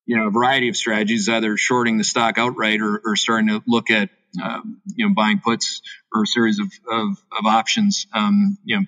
[0.06, 3.64] you know a variety of strategies, either shorting the stock outright or, or starting to
[3.68, 4.10] look at
[4.44, 5.82] um, you know buying puts
[6.14, 8.08] or a series of of, of options.
[8.14, 8.86] Um, you know,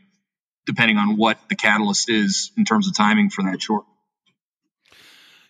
[0.65, 3.85] depending on what the catalyst is in terms of timing for that short.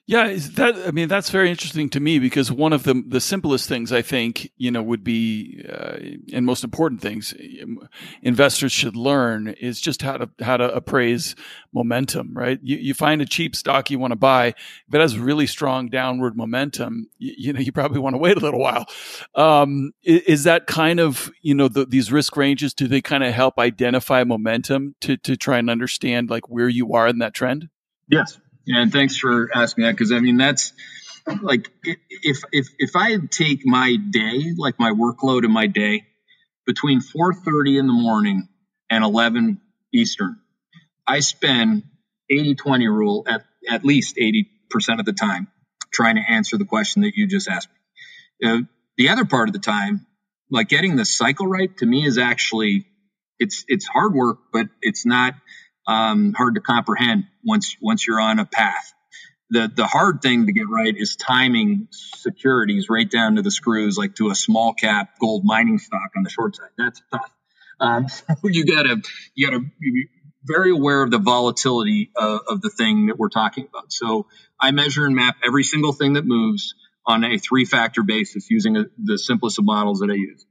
[0.09, 3.67] Yeah, that I mean that's very interesting to me because one of the the simplest
[3.67, 5.97] things I think you know would be uh,
[6.31, 7.33] and most important things
[8.21, 11.35] investors should learn is just how to how to appraise
[11.73, 12.31] momentum.
[12.33, 15.45] Right, you, you find a cheap stock you want to buy if it has really
[15.45, 18.85] strong downward momentum, you, you know you probably want to wait a little while.
[19.35, 22.73] Um, is, is, that kind of you know the, these risk ranges?
[22.73, 26.93] Do they kind of help identify momentum to to try and understand like where you
[26.93, 27.67] are in that trend?
[28.09, 30.73] Yes, and thanks for asking that because I mean that's
[31.41, 36.05] like if if if I take my day, like my workload in my day,
[36.65, 38.47] between 4:30 in the morning
[38.89, 39.59] and 11
[39.93, 40.39] Eastern,
[41.05, 41.83] I spend
[42.29, 45.47] 80 20 rule at, at least 80% of the time
[45.91, 47.69] trying to answer the question that you just asked
[48.41, 48.49] me.
[48.49, 48.61] Uh,
[48.97, 50.05] the other part of the time,
[50.51, 52.85] like getting the cycle right to me is actually
[53.39, 55.35] it's it's hard work, but it's not
[55.87, 58.93] um, hard to comprehend once once you're on a path.
[59.49, 63.97] The the hard thing to get right is timing securities right down to the screws,
[63.97, 66.69] like to a small cap gold mining stock on the short side.
[66.77, 67.31] That's tough.
[67.79, 69.01] Um, so you gotta
[69.35, 70.07] you gotta be
[70.43, 73.91] very aware of the volatility of, of the thing that we're talking about.
[73.91, 74.27] So
[74.59, 76.73] I measure and map every single thing that moves
[77.05, 80.45] on a three factor basis using a, the simplest of models that I use.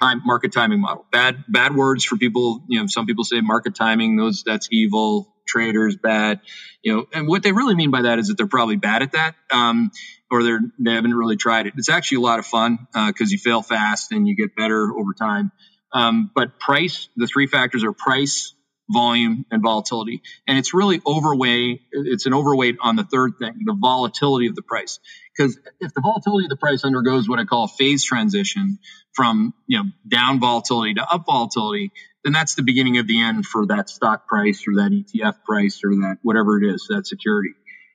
[0.00, 1.04] Time market timing model.
[1.12, 2.64] Bad bad words for people.
[2.68, 4.16] You know, some people say market timing.
[4.16, 5.34] Those that's evil.
[5.46, 6.40] Traders bad.
[6.82, 9.12] You know, and what they really mean by that is that they're probably bad at
[9.12, 9.90] that, um,
[10.30, 11.74] or they're they haven't really tried it.
[11.76, 14.56] It's actually a lot of fun uh, because uh, you fail fast and you get
[14.56, 15.52] better over time.
[15.92, 18.54] Um, but price, the three factors are price,
[18.90, 20.22] volume, and volatility.
[20.46, 21.82] And it's really overweight.
[21.92, 24.98] It's an overweight on the third thing, the volatility of the price.
[25.36, 28.78] Because if the volatility of the price undergoes what I call a phase transition
[29.12, 31.92] from you know down volatility to up volatility,
[32.24, 35.82] then that's the beginning of the end for that stock price or that ETF price
[35.84, 37.50] or that whatever it is, that security.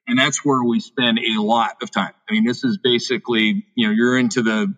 [0.08, 2.14] And that's where we spend a lot of time.
[2.30, 4.74] I mean, this is basically, you know, you're into the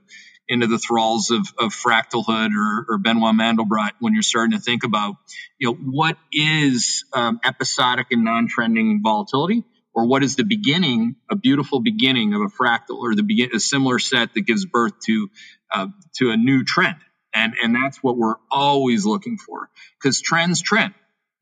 [0.47, 4.83] into the thralls of, of Fractalhood or, or Benoit Mandelbrot when you're starting to think
[4.83, 5.15] about,
[5.57, 11.35] you know, what is um, episodic and non-trending volatility, or what is the beginning, a
[11.35, 15.29] beautiful beginning of a fractal, or the begin a similar set that gives birth to
[15.71, 15.87] uh,
[16.17, 16.97] to a new trend,
[17.33, 20.93] and and that's what we're always looking for because trends trend,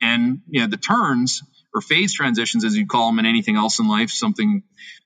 [0.01, 1.41] and you know the turns
[1.73, 4.63] or phase transitions, as you call them in anything else in life, something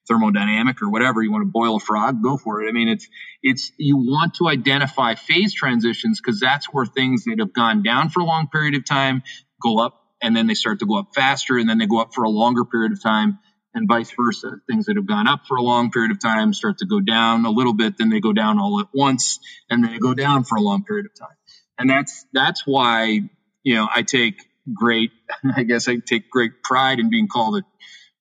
[0.10, 1.22] thermodynamic or whatever.
[1.22, 2.70] You want to boil a frog, go for it.
[2.70, 3.08] I mean, it's
[3.42, 8.10] it's you want to identify phase transitions because that's where things that have gone down
[8.10, 9.24] for a long period of time
[9.62, 12.14] go up, and then they start to go up faster, and then they go up
[12.14, 13.40] for a longer period of time,
[13.74, 14.58] and vice versa.
[14.70, 17.46] Things that have gone up for a long period of time start to go down
[17.46, 19.40] a little bit, then they go down all at once,
[19.70, 21.36] and then they go down for a long period of time.
[21.80, 23.22] And that's that's why
[23.64, 24.42] you know I take
[24.74, 25.12] great,
[25.56, 27.64] I guess I take great pride in being called a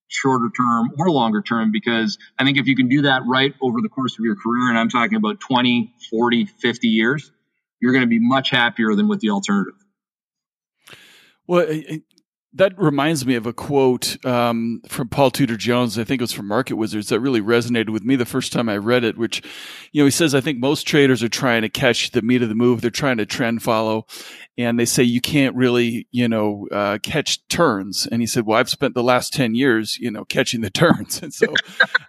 [0.09, 3.81] shorter term or longer term because I think if you can do that right over
[3.83, 7.31] the course of your career, and I'm talking about 20, 40, 50 years,
[7.81, 9.75] you're going to be much happier than with the alternative.
[11.47, 11.67] Well,
[12.55, 15.99] that reminds me of a quote um, from Paul Tudor Jones.
[15.99, 18.69] I think it was from Market Wizards that really resonated with me the first time
[18.69, 19.19] I read it.
[19.19, 19.43] Which,
[19.93, 22.49] you know, he says I think most traders are trying to catch the meat of
[22.49, 22.81] the move.
[22.81, 24.07] They're trying to trend follow,
[24.57, 28.07] and they say you can't really, you know, uh, catch turns.
[28.11, 31.23] And he said, well, I've spent the last ten years, you know, catching the turns,
[31.23, 31.53] and so,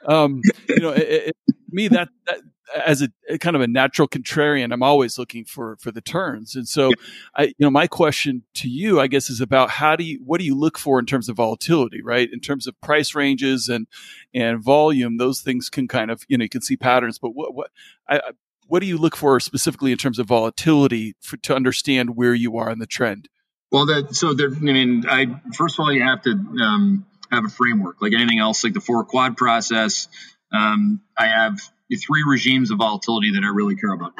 [0.08, 1.47] um, you know, it, it,
[1.78, 2.42] me that that
[2.86, 6.56] as a, a, kind of a natural contrarian, I'm always looking for for the turns.
[6.56, 6.92] And so,
[7.36, 10.40] I you know, my question to you, I guess, is about how do you what
[10.40, 12.30] do you look for in terms of volatility, right?
[12.32, 13.88] In terms of price ranges and
[14.34, 17.20] and volume, those things can kind of you know you can see patterns.
[17.20, 17.72] But what what
[18.10, 18.20] I,
[18.68, 22.58] what do you look for specifically in terms of volatility for, to understand where you
[22.58, 23.30] are in the trend?
[23.72, 24.50] Well, that so there.
[24.50, 28.40] I mean, I first of all you have to um, have a framework, like anything
[28.40, 30.08] else, like the four quad process.
[30.54, 31.60] Um, I have
[31.96, 34.14] three regimes of volatility that I really care about.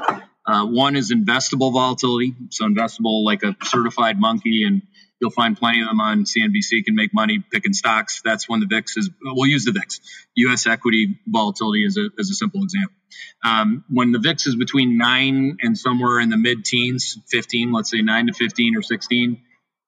[0.46, 2.34] Uh, one is investable volatility.
[2.52, 4.82] So investable, like a certified monkey, and
[5.20, 6.86] you'll find plenty of them on CNBC.
[6.86, 8.22] Can make money picking stocks.
[8.24, 9.10] That's when the VIX is.
[9.22, 10.00] We'll use the VIX.
[10.36, 10.66] U.S.
[10.66, 12.96] equity volatility is a, as a simple example.
[13.44, 18.02] Um, when the VIX is between nine and somewhere in the mid-teens, 15, let's say
[18.02, 19.42] nine to 15 or 16,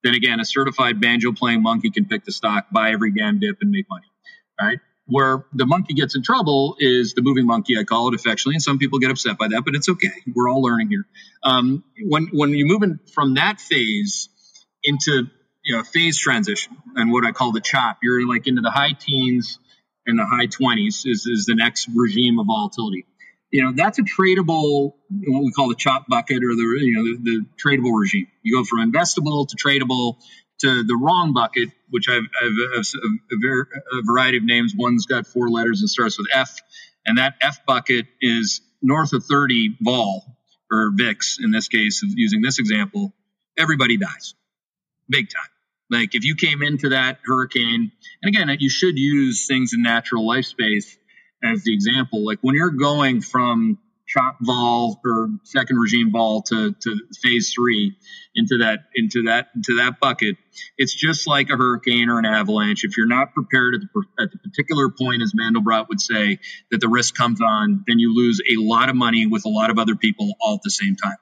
[0.03, 3.57] then again, a certified banjo playing monkey can pick the stock, buy every damn dip,
[3.61, 4.05] and make money.
[4.59, 4.79] Right?
[5.09, 8.61] Where the monkey gets in trouble is the moving monkey, I call it affectionately, and
[8.61, 10.11] some people get upset by that, but it's okay.
[10.33, 11.05] We're all learning here.
[11.43, 14.29] Um, when when you move in from that phase
[14.83, 15.27] into
[15.63, 18.93] you know phase transition and what I call the chop, you're like into the high
[18.93, 19.59] teens
[20.05, 23.05] and the high 20s is, is the next regime of volatility.
[23.51, 27.03] You know that's a tradable, what we call the chop bucket or the you know
[27.03, 28.27] the, the tradable regime.
[28.43, 30.17] You go from investable to tradable
[30.59, 32.85] to the wrong bucket, which I've, I've, I've
[33.31, 34.73] a, ver- a, variety of names.
[34.75, 36.59] One's got four letters and starts with F,
[37.05, 40.37] and that F bucket is north of 30 vol
[40.71, 43.13] or VIX in this case, using this example.
[43.57, 44.35] Everybody dies,
[45.09, 45.49] big time.
[45.89, 47.91] Like if you came into that hurricane,
[48.21, 50.97] and again, you should use things in natural life space
[51.43, 52.25] as the example.
[52.25, 53.79] Like when you're going from
[54.09, 57.95] chop vol or second regime vol to, to phase three
[58.35, 60.35] into that into that into that bucket
[60.77, 64.31] it's just like a hurricane or an avalanche if you're not prepared at the, at
[64.31, 66.39] the particular point as mandelbrot would say
[66.71, 69.69] that the risk comes on then you lose a lot of money with a lot
[69.69, 71.17] of other people all at the same time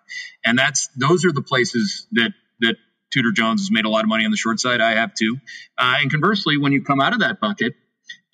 [0.46, 2.76] and that's those are the places that that
[3.14, 4.82] Tudor Jones has made a lot of money on the short side.
[4.82, 5.38] I have too.
[5.78, 7.74] Uh, and conversely, when you come out of that bucket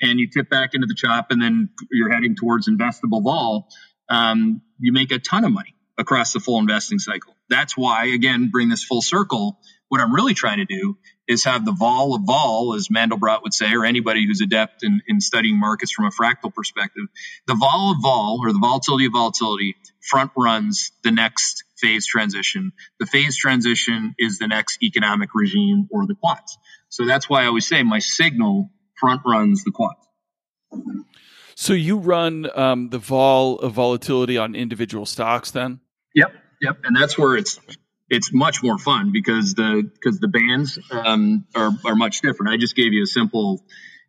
[0.02, 3.68] and you tip back into the chop and then you're heading towards investable vol,
[4.14, 7.36] um, you make a ton of money across the full investing cycle.
[7.50, 9.60] That's why, again, bring this full circle.
[9.90, 10.98] What I'm really trying to do
[11.28, 15.02] is have the vol of vol, as Mandelbrot would say, or anybody who's adept in,
[15.08, 17.04] in studying markets from a fractal perspective.
[17.48, 22.72] The vol of vol, or the volatility of volatility, front runs the next phase transition.
[23.00, 26.58] The phase transition is the next economic regime or the quants.
[26.90, 30.04] So that's why I always say my signal front runs the quants.
[31.56, 35.80] So you run um, the vol of volatility on individual stocks, then?
[36.16, 37.60] Yep, yep, and that's where it's
[38.10, 42.54] it's much more fun because the because the bands um, are are much different.
[42.54, 43.64] I just gave you a simple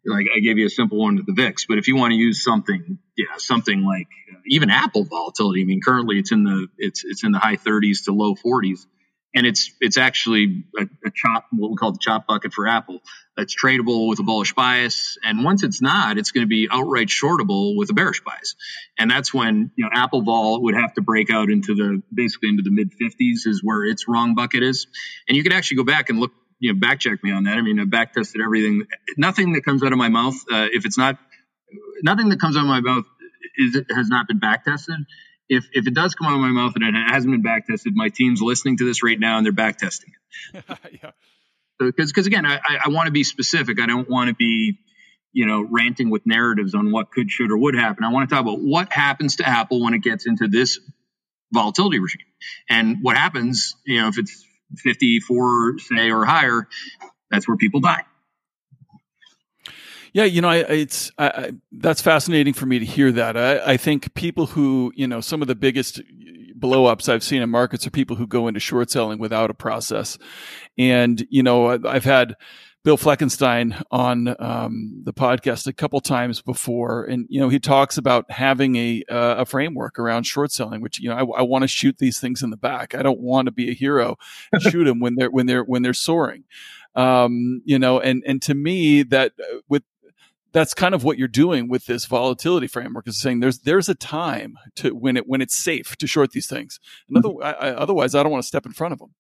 [0.07, 2.17] like I gave you a simple one to the VIX, but if you want to
[2.17, 5.63] use something, yeah, something like uh, even Apple volatility.
[5.63, 8.87] I mean, currently it's in the it's it's in the high 30s to low 40s
[9.35, 13.01] and it's it's actually a, a, chop what we call the chop bucket for Apple.
[13.37, 17.09] It's tradable with a bullish bias, and once it's not, it's going to be outright
[17.09, 18.55] shortable with a bearish bias,
[18.99, 22.51] and that's when you know Apple vol would have to break out into the basically
[22.51, 24.87] into the mid 50s is where its wrong bucket is,
[25.29, 27.59] and you can actually go back and look you know back check me on that.
[27.59, 28.85] I mean, I back tested everything.
[29.17, 31.19] Nothing that comes out of my mouth, uh, if it's not
[32.03, 33.05] nothing that comes out of my mouth
[33.57, 35.01] is has not been back tested
[35.49, 37.95] if if it does come out of my mouth and it hasn't been back tested,
[37.95, 40.13] my team's listening to this right now and they're back testing
[40.55, 40.65] it.
[41.03, 41.11] yeah.
[41.79, 43.81] Because because again, I, I want to be specific.
[43.81, 44.79] I don't want to be
[45.33, 48.05] you know ranting with narratives on what could, should, or would happen.
[48.05, 50.79] I want to talk about what happens to Apple when it gets into this
[51.53, 52.27] volatility regime,
[52.69, 53.75] and what happens.
[53.85, 54.45] You know, if it's
[54.77, 56.69] 54 say or higher,
[57.31, 58.05] that's where people die.
[60.15, 63.37] Yeah, you know, I, it's I, I, that's fascinating for me to hear that.
[63.37, 66.01] I, I think people who, you know, some of the biggest
[66.55, 69.55] blow ups I've seen in markets are people who go into short selling without a
[69.55, 70.17] process.
[70.79, 72.37] And you know, I've had
[72.85, 77.99] Bill Fleckenstein on um, the podcast a couple times before, and you know he talks
[77.99, 81.63] about having a uh, a framework around short selling, which you know I, I want
[81.63, 82.95] to shoot these things in the back.
[82.95, 84.17] I don't want to be a hero
[84.53, 86.45] and shoot them when they're when they're when they're soaring.
[86.95, 89.83] Um, you know, and and to me that uh, with
[90.55, 93.95] that's kind of what you're doing with this volatility framework is saying there's there's a
[93.95, 96.79] time to when it when it's safe to short these things.
[97.15, 97.43] Other, mm-hmm.
[97.43, 99.11] I, I, otherwise, I don't want to step in front of them.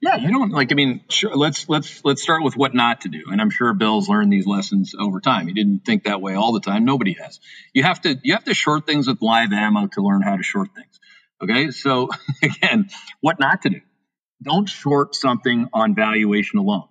[0.00, 0.72] Yeah, you don't like.
[0.72, 1.36] I mean, sure.
[1.36, 3.24] Let's let's let's start with what not to do.
[3.30, 5.46] And I'm sure Bill's learned these lessons over time.
[5.46, 6.84] He didn't think that way all the time.
[6.84, 7.38] Nobody has.
[7.74, 10.42] You have to you have to short things with live ammo to learn how to
[10.42, 10.98] short things.
[11.42, 12.08] Okay, so
[12.42, 12.88] again,
[13.20, 13.80] what not to do?
[14.42, 16.88] Don't short something on valuation alone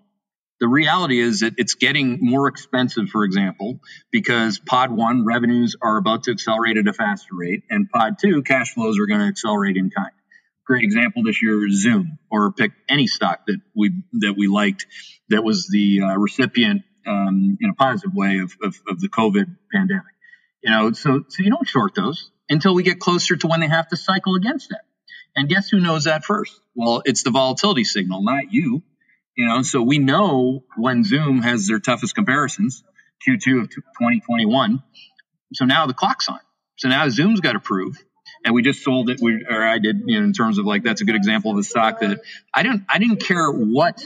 [0.59, 3.79] the reality is that it's getting more expensive, for example,
[4.11, 8.41] because pod one revenues are about to accelerate at a faster rate, and pod two
[8.43, 10.11] cash flows are going to accelerate in kind.
[10.65, 14.85] Great example this year is Zoom, or pick any stock that we that we liked
[15.29, 19.55] that was the uh, recipient um, in a positive way of, of, of the COVID
[19.73, 20.03] pandemic.
[20.63, 23.67] You know, so so you don't short those until we get closer to when they
[23.67, 24.81] have to cycle against that.
[25.35, 26.59] And guess who knows that first?
[26.73, 28.81] Well, it's the volatility signal, not you.
[29.37, 32.83] You know, so we know when Zoom has their toughest comparisons,
[33.25, 34.81] Q2 of 2021.
[35.53, 36.39] So now the clock's on.
[36.77, 38.03] So now Zoom's got to prove.
[38.43, 39.19] And we just sold it.
[39.21, 41.57] We, or I did, you know, in terms of like that's a good example of
[41.59, 42.19] a stock that
[42.51, 44.03] I didn't, I didn't care what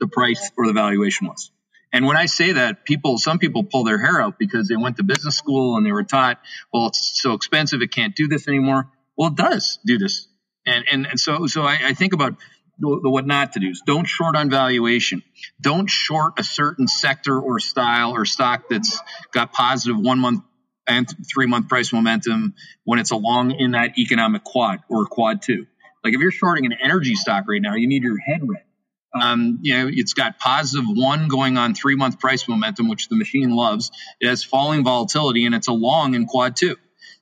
[0.00, 1.50] the price or the valuation was.
[1.92, 4.96] And when I say that, people, some people pull their hair out because they went
[4.96, 6.40] to business school and they were taught,
[6.72, 8.90] well, it's so expensive, it can't do this anymore.
[9.16, 10.26] Well, it does do this.
[10.66, 12.36] And and, and so so I, I think about
[12.80, 15.22] the, what not to do is don't short on valuation.
[15.60, 19.00] Don't short a certain sector or style or stock that's
[19.32, 20.42] got positive one month
[20.86, 22.54] and three month price momentum
[22.84, 25.66] when it's along in that economic quad or quad two.
[26.02, 28.64] Like if you're shorting an energy stock right now, you need your head read.
[29.12, 33.16] Um, you know, it's got positive one going on three month price momentum, which the
[33.16, 33.90] machine loves.
[34.20, 36.76] It has falling volatility and it's a long in quad two.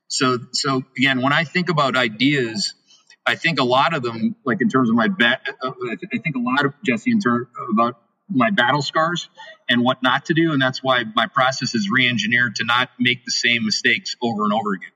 [0.09, 2.75] So, so again, when I think about ideas
[3.29, 5.71] I think a lot of them, like in terms of my bet, uh,
[6.13, 8.01] I think a lot of Jesse in terms about
[8.31, 9.29] my battle scars
[9.69, 13.25] and what not to do, and that's why my process is re-engineered to not make
[13.25, 14.91] the same mistakes over and over again.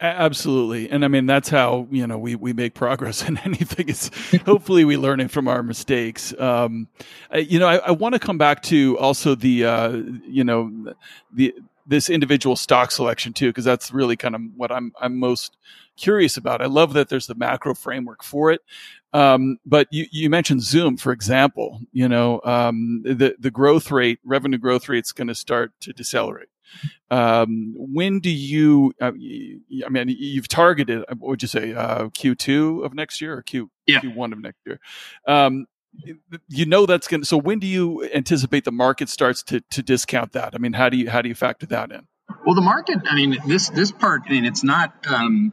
[0.00, 3.88] Absolutely, and I mean that's how you know we we make progress in anything.
[3.88, 4.10] Is
[4.44, 6.34] hopefully we learn it from our mistakes.
[6.38, 6.88] Um,
[7.32, 9.90] you know, I, I want to come back to also the uh,
[10.26, 10.94] you know
[11.32, 11.54] the
[11.86, 15.56] this individual stock selection too, because that's really kind of what I'm I'm most
[15.96, 16.62] curious about.
[16.62, 18.60] I love that there's the macro framework for it.
[19.12, 21.80] Um, but you, you mentioned Zoom, for example.
[21.92, 25.92] You know, um, the the growth rate, revenue growth rate, is going to start to
[25.92, 26.48] decelerate.
[27.10, 28.94] Um, when do you?
[29.00, 29.12] Uh,
[29.84, 31.04] I mean, you've targeted.
[31.08, 31.74] Uh, what would you say?
[31.74, 34.00] Uh, Q two of next year or Q yeah.
[34.00, 34.80] Q one of next year?
[36.48, 37.26] You know that's going to.
[37.26, 40.54] So when do you anticipate the market starts to to discount that?
[40.54, 42.06] I mean, how do you how do you factor that in?
[42.46, 42.98] Well, the market.
[43.08, 44.22] I mean, this this part.
[44.26, 44.94] I mean, it's not.
[45.06, 45.52] Um,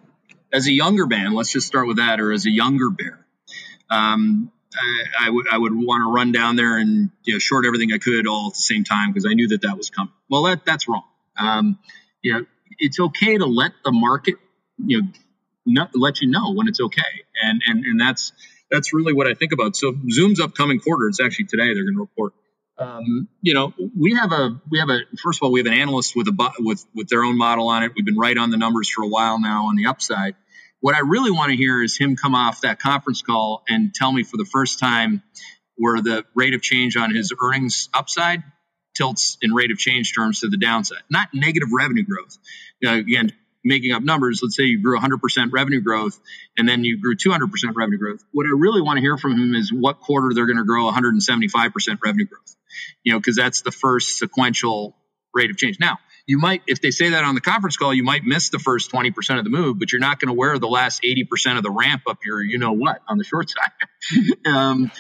[0.52, 3.26] as a younger band, let's just start with that, or as a younger bear.
[3.90, 7.66] Um, I, I would I would want to run down there and you know, short
[7.66, 10.14] everything I could all at the same time because I knew that that was coming.
[10.30, 11.04] Well, that that's wrong.
[11.38, 11.80] Um,
[12.22, 12.46] you know,
[12.78, 14.36] it's okay to let the market
[14.78, 15.04] you
[15.66, 17.02] know let you know when it's okay,
[17.44, 18.32] and and and that's
[18.70, 19.76] that's really what I think about.
[19.76, 21.08] So Zoom's upcoming quarter.
[21.08, 22.34] It's actually today they're going to report.
[22.78, 25.74] Um, you know, we have a we have a first of all we have an
[25.74, 27.92] analyst with a with with their own model on it.
[27.96, 30.36] We've been right on the numbers for a while now on the upside.
[30.80, 34.14] What I really want to hear is him come off that conference call and tell
[34.14, 35.24] me for the first time
[35.76, 38.44] where the rate of change on his earnings upside
[38.96, 42.38] tilts in rate of change terms to the downside, not negative revenue growth.
[42.82, 43.34] You know, again,
[43.70, 45.20] making up numbers, let's say you grew 100%
[45.54, 46.20] revenue growth
[46.58, 48.26] and then you grew 200% revenue growth.
[48.32, 50.92] What I really want to hear from him is what quarter they're going to grow
[50.92, 52.56] 175% revenue growth,
[53.04, 54.98] you know, because that's the first sequential
[55.34, 55.80] rate of change.
[55.80, 58.60] Now, you might, if they say that on the conference call, you might miss the
[58.60, 61.64] first 20% of the move, but you're not going to wear the last 80% of
[61.64, 64.46] the ramp up your, you know what, on the short side.
[64.46, 64.92] um,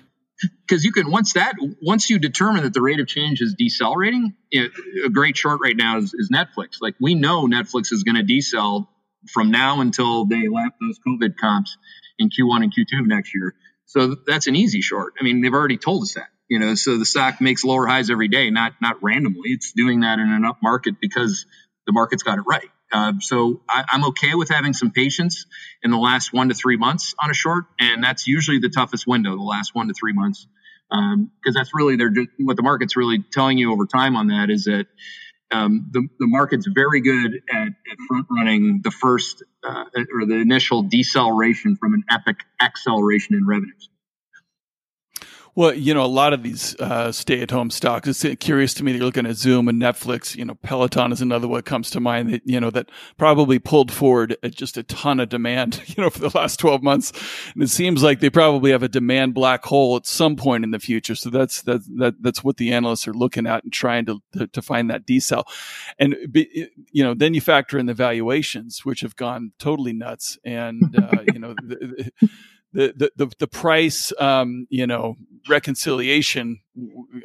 [0.65, 4.35] because you can once that once you determine that the rate of change is decelerating
[4.53, 4.69] know,
[5.05, 8.23] a great short right now is, is netflix like we know netflix is going to
[8.23, 8.87] decel
[9.31, 11.77] from now until they lap those covid comps
[12.17, 13.53] in q1 and q2 of next year
[13.85, 16.97] so that's an easy short i mean they've already told us that you know, so
[16.97, 19.51] the stock makes lower highs every day, not not randomly.
[19.51, 21.45] It's doing that in an up market because
[21.85, 22.69] the market's got it right.
[22.91, 25.45] Uh, so I, am okay with having some patience
[25.83, 29.05] in the last one to three months on a short, and that's usually the toughest
[29.05, 30.47] window, the last one to three months,
[30.89, 34.49] because um, that's really they're what the market's really telling you over time on that
[34.49, 34.87] is that
[35.51, 40.35] um, the, the market's very good at, at front running the first uh, or the
[40.35, 43.89] initial deceleration from an epic acceleration in revenues.
[45.59, 48.07] Well, you know, a lot of these uh, stay-at-home stocks.
[48.07, 50.33] It's curious to me that you're looking at Zoom and Netflix.
[50.33, 53.59] You know, Peloton is another one that comes to mind that you know that probably
[53.59, 55.81] pulled forward just a ton of demand.
[55.89, 57.11] You know, for the last 12 months,
[57.53, 60.71] and it seems like they probably have a demand black hole at some point in
[60.71, 61.15] the future.
[61.15, 64.47] So that's that, that that's what the analysts are looking at and trying to to,
[64.47, 65.43] to find that decel.
[65.97, 70.95] And you know, then you factor in the valuations, which have gone totally nuts, and
[70.97, 71.53] uh, you know.
[71.61, 72.29] The, the
[72.73, 75.17] the the, the price um, you know
[75.47, 76.59] reconciliation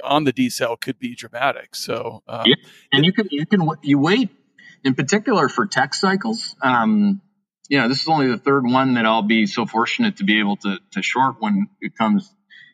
[0.03, 1.75] on the decel could be dramatic.
[1.75, 2.55] So um, yeah.
[2.93, 4.31] and you can you can you wait
[4.85, 6.57] in particular for tech cycles.
[6.63, 7.21] Um,
[7.69, 10.39] you know, this is only the third one that I'll be so fortunate to be
[10.39, 12.33] able to to short when it comes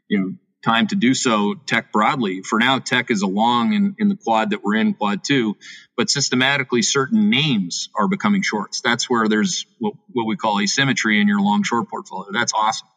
[0.08, 0.34] you know
[0.64, 2.42] time to do so tech broadly.
[2.42, 5.56] For now, tech is along in, in the quad that we're in, quad two,
[5.96, 8.80] but systematically certain names are becoming shorts.
[8.80, 12.30] That's where there's what, what we call asymmetry in your long short portfolio.
[12.32, 12.88] That's awesome.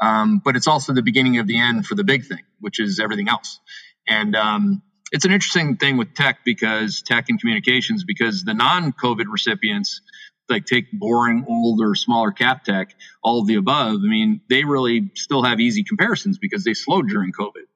[0.00, 3.00] Um, but it's also the beginning of the end for the big thing, which is
[3.00, 3.58] everything else.
[4.06, 8.92] And um, it's an interesting thing with tech because tech and communications, because the non
[8.92, 10.00] COVID recipients,
[10.48, 13.96] like take boring, older, smaller cap tech, all of the above.
[14.04, 17.66] I mean, they really still have easy comparisons because they slowed during COVID,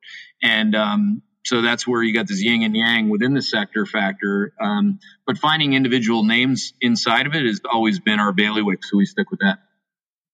[0.42, 4.52] and um, so that's where you got this yin and yang within the sector factor.
[4.60, 9.06] Um, but finding individual names inside of it has always been our bailiwick, so we
[9.06, 9.58] stick with that.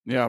[0.05, 0.29] Yeah,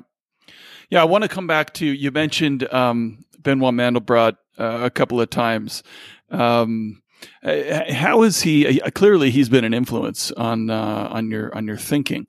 [0.90, 1.02] yeah.
[1.02, 5.30] I want to come back to you mentioned um, Benoit Mandelbrot uh, a couple of
[5.30, 5.84] times.
[6.32, 7.02] Um,
[7.44, 8.82] how is he?
[8.82, 12.28] Uh, clearly, he's been an influence on uh, on your on your thinking.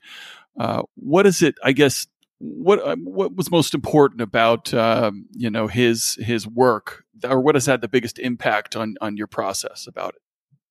[0.59, 1.57] Uh, what is it?
[1.63, 2.07] I guess
[2.39, 7.55] what uh, what was most important about um, you know his his work, or what
[7.55, 10.23] has had the biggest impact on on your process about it?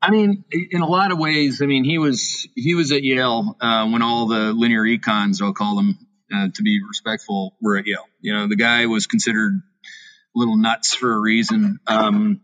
[0.01, 3.55] I mean, in a lot of ways, I mean, he was he was at Yale
[3.59, 5.97] uh, when all the linear econs, I'll call them
[6.33, 8.05] uh, to be respectful, were at Yale.
[8.21, 9.53] You know, the guy was considered
[10.35, 11.79] a little nuts for a reason.
[11.85, 12.41] Um,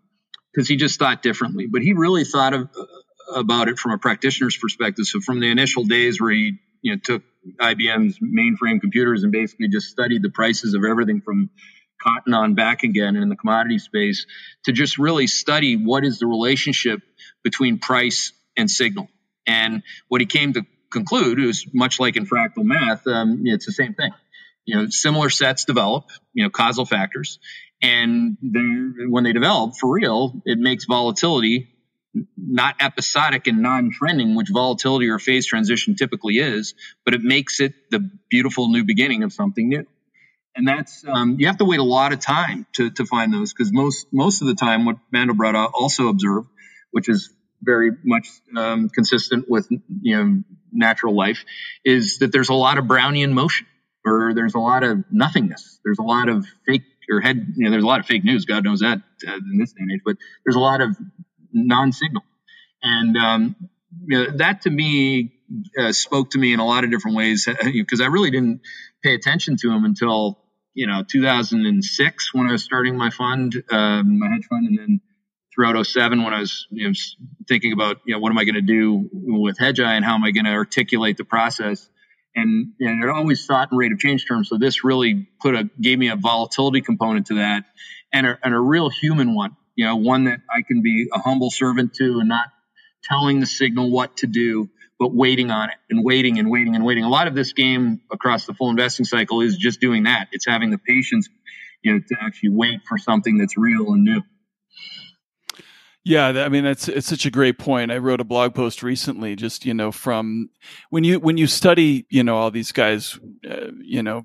[0.55, 1.67] because he just thought differently.
[1.67, 5.05] But he really thought of, uh, about it from a practitioner's perspective.
[5.05, 7.23] So from the initial days where he you know took
[7.59, 11.49] IBM's mainframe computers and basically just studied the prices of everything from
[12.01, 14.25] cotton on back again in the commodity space
[14.65, 17.01] to just really study what is the relationship
[17.43, 19.09] between price and signal.
[19.47, 23.71] And what he came to conclude is much like in fractal math, um, it's the
[23.71, 24.11] same thing.
[24.65, 27.39] You know, similar sets develop, you know, causal factors,
[27.82, 28.38] and
[29.09, 31.69] when they develop for real, it makes volatility
[32.38, 36.73] not episodic and non-trending, which volatility or phase transition typically is,
[37.03, 39.86] but it makes it the beautiful new beginning of something new.
[40.55, 43.51] And that's um, you have to wait a lot of time to, to find those
[43.51, 46.47] because most most of the time, what Mandelbrot also observed,
[46.91, 47.30] which is
[47.61, 49.67] very much um, consistent with
[50.01, 51.43] you know natural life,
[51.84, 53.67] is that there's a lot of Brownian motion,
[54.05, 55.82] or there's a lot of nothingness.
[55.84, 57.53] There's a lot of fake or head.
[57.55, 58.45] You know, there's a lot of fake news.
[58.45, 60.01] God knows that uh, in this day and age.
[60.05, 60.95] But there's a lot of
[61.51, 62.23] non-signal,
[62.83, 63.55] and um,
[64.07, 65.33] you know, that to me
[65.79, 68.61] uh, spoke to me in a lot of different ways because I really didn't
[69.03, 70.39] pay attention to him until
[70.73, 75.01] you know 2006 when I was starting my fund, um, my hedge fund, and then
[75.53, 76.93] throughout 07 when I was you know,
[77.47, 80.23] thinking about you know what am I going to do with Hedgeye and how am
[80.23, 81.89] I going to articulate the process.
[82.36, 84.49] And, and it always thought in rate of change terms.
[84.49, 87.63] So this really put a gave me a volatility component to that,
[88.11, 89.55] and a, and a real human one.
[89.75, 92.47] You know, one that I can be a humble servant to, and not
[93.03, 94.69] telling the signal what to do,
[94.99, 97.03] but waiting on it and waiting and waiting and waiting.
[97.03, 100.27] A lot of this game across the full investing cycle is just doing that.
[100.31, 101.29] It's having the patience,
[101.83, 104.21] you know, to actually wait for something that's real and new.
[106.07, 107.91] Yeah, I mean that's it's such a great point.
[107.91, 110.49] I wrote a blog post recently, just you know, from
[110.91, 113.17] when you when you study, you know, all these guys,
[113.49, 114.23] uh, you know,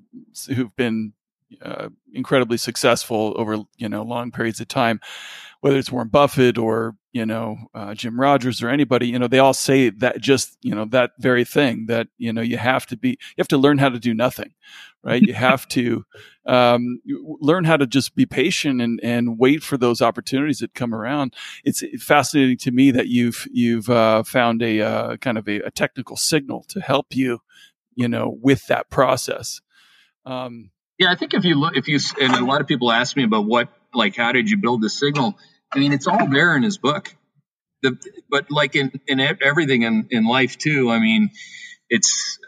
[0.55, 1.15] who've been
[1.63, 5.01] uh, incredibly successful over you know long periods of time,
[5.63, 9.39] whether it's Warren Buffett or you know uh, Jim Rogers or anybody, you know, they
[9.39, 12.97] all say that just you know that very thing that you know you have to
[12.97, 14.55] be you have to learn how to do nothing,
[15.03, 15.23] right?
[15.23, 16.05] you have to
[16.47, 17.01] um,
[17.41, 21.35] learn how to just be patient and, and wait for those opportunities that come around.
[21.65, 25.71] It's fascinating to me that you've you've uh, found a uh, kind of a, a,
[25.71, 27.41] technical signal to help you,
[27.95, 29.61] you know, with that process.
[30.25, 33.17] Um, yeah, I think if you look, if you and a lot of people ask
[33.17, 35.39] me about what, like, how did you build the signal?
[35.73, 37.15] I mean, it's all there in his book.
[37.83, 37.97] The,
[38.29, 41.31] but like in, in everything in, in life too, I mean,
[41.89, 42.39] it's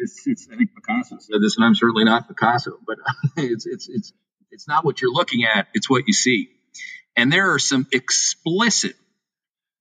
[0.00, 2.96] it's, it's, I think Picasso said this, and I'm certainly not Picasso, but
[3.36, 4.12] it's, it's, it's,
[4.50, 6.48] it's not what you're looking at, it's what you see.
[7.16, 8.94] And there are some explicit,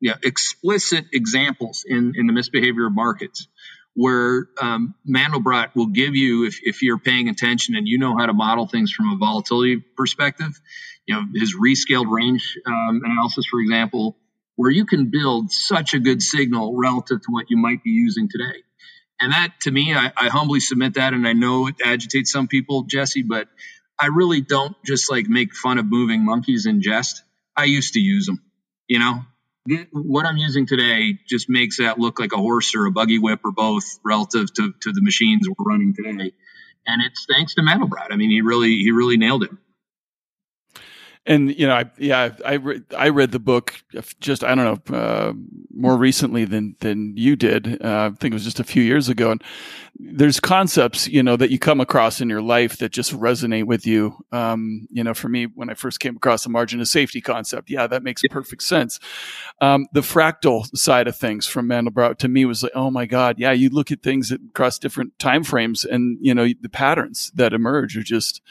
[0.01, 3.47] yeah, explicit examples in, in the misbehavior of markets
[3.95, 8.25] where um, Mandelbrot will give you, if, if you're paying attention and you know how
[8.25, 10.59] to model things from a volatility perspective,
[11.09, 14.15] you know, his rescaled range um, analysis, for example,
[14.55, 18.29] where you can build such a good signal relative to what you might be using
[18.29, 18.59] today.
[19.19, 22.47] And that, to me, I, I humbly submit that, and I know it agitates some
[22.47, 23.47] people, Jesse, but
[23.99, 27.23] I really don't just like make fun of moving monkeys in jest.
[27.57, 28.43] I used to use them,
[28.87, 29.23] you know.
[29.91, 33.39] What I'm using today just makes that look like a horse or a buggy whip
[33.43, 36.33] or both relative to, to the machines we're running today.
[36.85, 38.11] And it's thanks to Mandelbrot.
[38.11, 39.51] I mean, he really he really nailed it
[41.25, 43.83] and you know, I, yeah, I re- I read the book
[44.19, 45.33] just I don't know uh,
[45.73, 47.81] more recently than than you did.
[47.83, 49.43] Uh, I think it was just a few years ago, and
[50.01, 53.85] there's concepts you know that you come across in your life that just resonate with
[53.85, 54.15] you.
[54.31, 57.69] Um, you know, for me, when I first came across the margin of safety concept,
[57.69, 58.99] yeah, that makes perfect sense.
[59.59, 63.39] Um, the fractal side of things from Mandelbrot to me was like, oh my god,
[63.39, 67.51] yeah, you look at things across different time frames, and you know the patterns that
[67.51, 68.41] emerge are just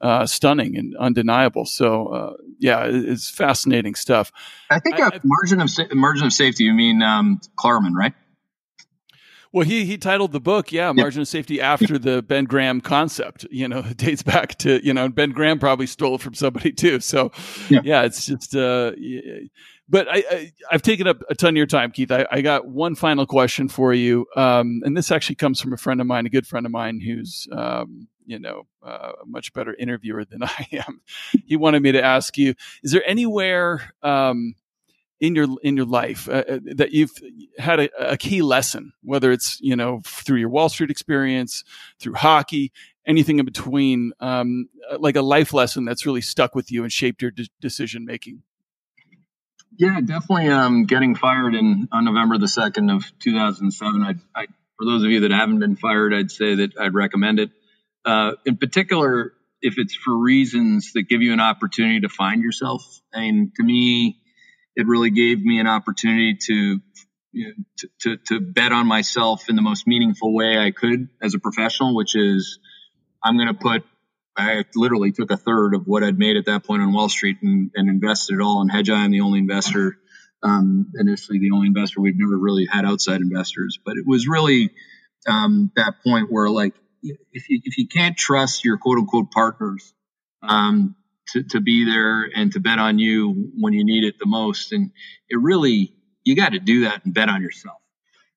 [0.00, 1.66] uh, stunning and undeniable.
[1.66, 4.32] So uh, yeah, it's fascinating stuff.
[4.70, 6.64] I think I, margin of margin of safety.
[6.64, 8.14] You mean um, Klarman, right?
[9.54, 13.46] Well, he he titled the book, yeah, margin of safety after the Ben Graham concept.
[13.52, 16.72] You know, it dates back to you know Ben Graham probably stole it from somebody
[16.72, 16.98] too.
[16.98, 17.30] So
[17.70, 18.56] yeah, yeah it's just.
[18.56, 18.90] Uh,
[19.88, 22.10] but I, I have taken up a ton of your time, Keith.
[22.10, 25.76] I, I got one final question for you, um, and this actually comes from a
[25.76, 29.52] friend of mine, a good friend of mine, who's um, you know uh, a much
[29.52, 31.00] better interviewer than I am.
[31.46, 34.56] he wanted me to ask you: Is there anywhere um,
[35.24, 37.12] in your in your life uh, uh that you've
[37.58, 41.64] had a, a, key lesson, whether it's you know through your Wall Street experience,
[41.98, 42.72] through hockey,
[43.06, 46.92] anything in between, um, uh, like a life lesson that's really stuck with you and
[46.92, 48.42] shaped your de- decision making?
[49.76, 50.48] Yeah, definitely.
[50.48, 54.02] Um, getting fired in on November the second of 2007.
[54.02, 54.46] I, I,
[54.76, 57.50] for those of you that haven't been fired, I'd say that I'd recommend it.
[58.04, 63.00] Uh, in particular, if it's for reasons that give you an opportunity to find yourself.
[63.12, 64.20] I mean, to me,
[64.76, 66.80] it really gave me an opportunity to,
[67.32, 71.08] you know, to, to, to bet on myself in the most meaningful way I could
[71.22, 72.58] as a professional, which is
[73.22, 73.84] I'm going to put
[74.36, 77.36] I literally took a third of what I'd made at that point on Wall Street
[77.42, 78.92] and, and invested it all in Hedgeye.
[78.92, 79.96] I'm the only investor,
[80.42, 84.70] um, initially the only investor we've never really had outside investors, but it was really
[85.28, 89.94] um, that point where like if you if you can't trust your quote unquote partners
[90.42, 90.96] um,
[91.32, 94.72] to to be there and to bet on you when you need it the most,
[94.72, 94.90] and
[95.28, 95.94] it really
[96.24, 97.76] you got to do that and bet on yourself.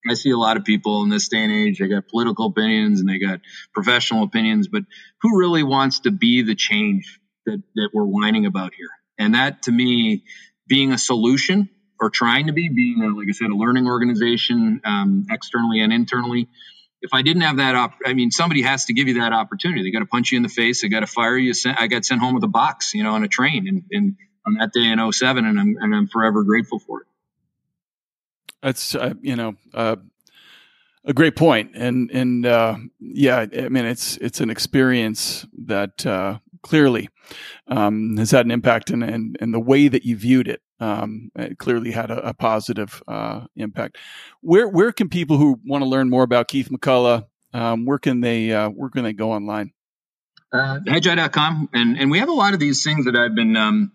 [0.10, 1.80] I see a lot of people in this day and age.
[1.80, 3.42] They got political opinions and they got
[3.74, 4.84] professional opinions, but
[5.22, 8.90] who really wants to be the change that that we're whining about here?
[9.18, 10.24] And that to me,
[10.68, 11.70] being a solution
[12.00, 15.92] or trying to be, being a, like I said, a learning organization um, externally and
[15.92, 16.48] internally.
[17.08, 19.82] If I didn't have that, op- I mean, somebody has to give you that opportunity.
[19.82, 20.82] They got to punch you in the face.
[20.82, 21.53] They got to fire you.
[21.66, 24.55] I got sent home with a box, you know, on a train, and, and on
[24.55, 27.08] that day in 07, and I'm and I'm forever grateful for it.
[28.62, 29.95] That's uh, you know uh,
[31.05, 36.39] a great point, and and uh, yeah, I mean it's it's an experience that uh,
[36.62, 37.08] clearly
[37.68, 41.57] um, has had an impact, and and the way that you viewed it, um, it
[41.57, 43.97] clearly had a, a positive uh, impact.
[44.41, 48.21] Where where can people who want to learn more about Keith McCullough, um, where can
[48.21, 49.71] they uh, where can they go online?
[50.51, 53.91] Uh, hedgeye.com, and and we have a lot of these things that I've been um,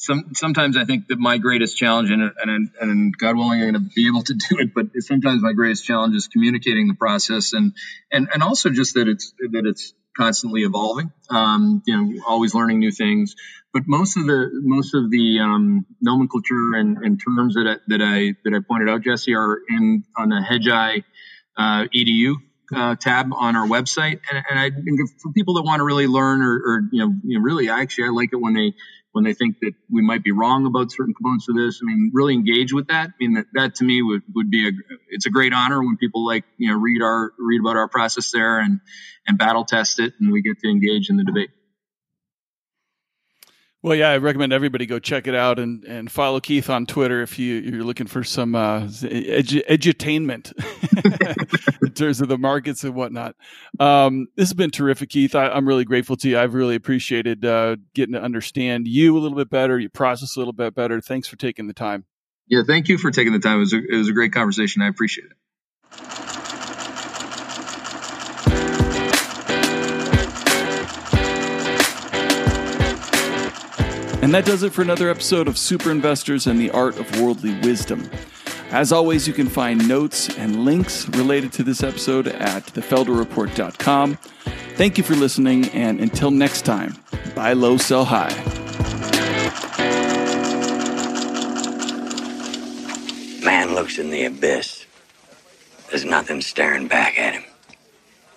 [0.00, 3.84] some sometimes I think that my greatest challenge, and and, and God willing, I'm going
[3.84, 4.72] to be able to do it.
[4.74, 7.74] But sometimes my greatest challenge is communicating the process, and
[8.10, 11.12] and and also just that it's that it's constantly evolving.
[11.28, 13.34] Um, you know, always learning new things.
[13.72, 18.02] But most of the most of the um, nomenclature and, and, terms that I, that
[18.02, 21.04] I that I pointed out, Jesse, are in on the Hedgeye
[21.56, 22.34] uh, edu
[22.74, 24.20] uh, tab on our website.
[24.30, 24.70] And, and I
[25.22, 28.06] for people that want to really learn or, or you, know, you know, really, actually,
[28.06, 28.74] I like it when they
[29.12, 31.80] when they think that we might be wrong about certain components of this.
[31.82, 33.08] I mean, really engage with that.
[33.08, 34.72] I mean, that, that to me would, would be a,
[35.08, 38.30] it's a great honor when people like, you know, read our, read about our process
[38.30, 38.80] there and,
[39.26, 41.50] and battle test it and we get to engage in the debate.
[43.82, 47.22] Well, yeah, I recommend everybody go check it out and, and follow Keith on Twitter
[47.22, 50.52] if you, you're looking for some uh, edu- edutainment
[51.82, 53.36] in terms of the markets and whatnot.
[53.78, 55.34] Um, this has been terrific, Keith.
[55.34, 56.38] I, am really grateful to you.
[56.38, 60.40] I've really appreciated uh, getting to understand you a little bit better, your process a
[60.40, 61.00] little bit better.
[61.00, 62.04] Thanks for taking the time.
[62.48, 63.56] Yeah, thank you for taking the time.
[63.56, 64.82] It was a, it was a great conversation.
[64.82, 66.29] I appreciate it.
[74.22, 77.58] And that does it for another episode of Super Investors and the Art of Worldly
[77.60, 78.10] Wisdom.
[78.70, 84.18] As always, you can find notes and links related to this episode at thefelderreport.com.
[84.74, 86.96] Thank you for listening, and until next time,
[87.34, 88.34] buy low, sell high.
[93.42, 94.84] Man looks in the abyss.
[95.88, 97.44] There's nothing staring back at him.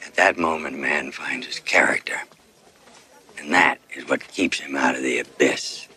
[0.05, 2.15] At that moment, man finds his character.
[3.43, 5.89] And that is what keeps him out of the abyss.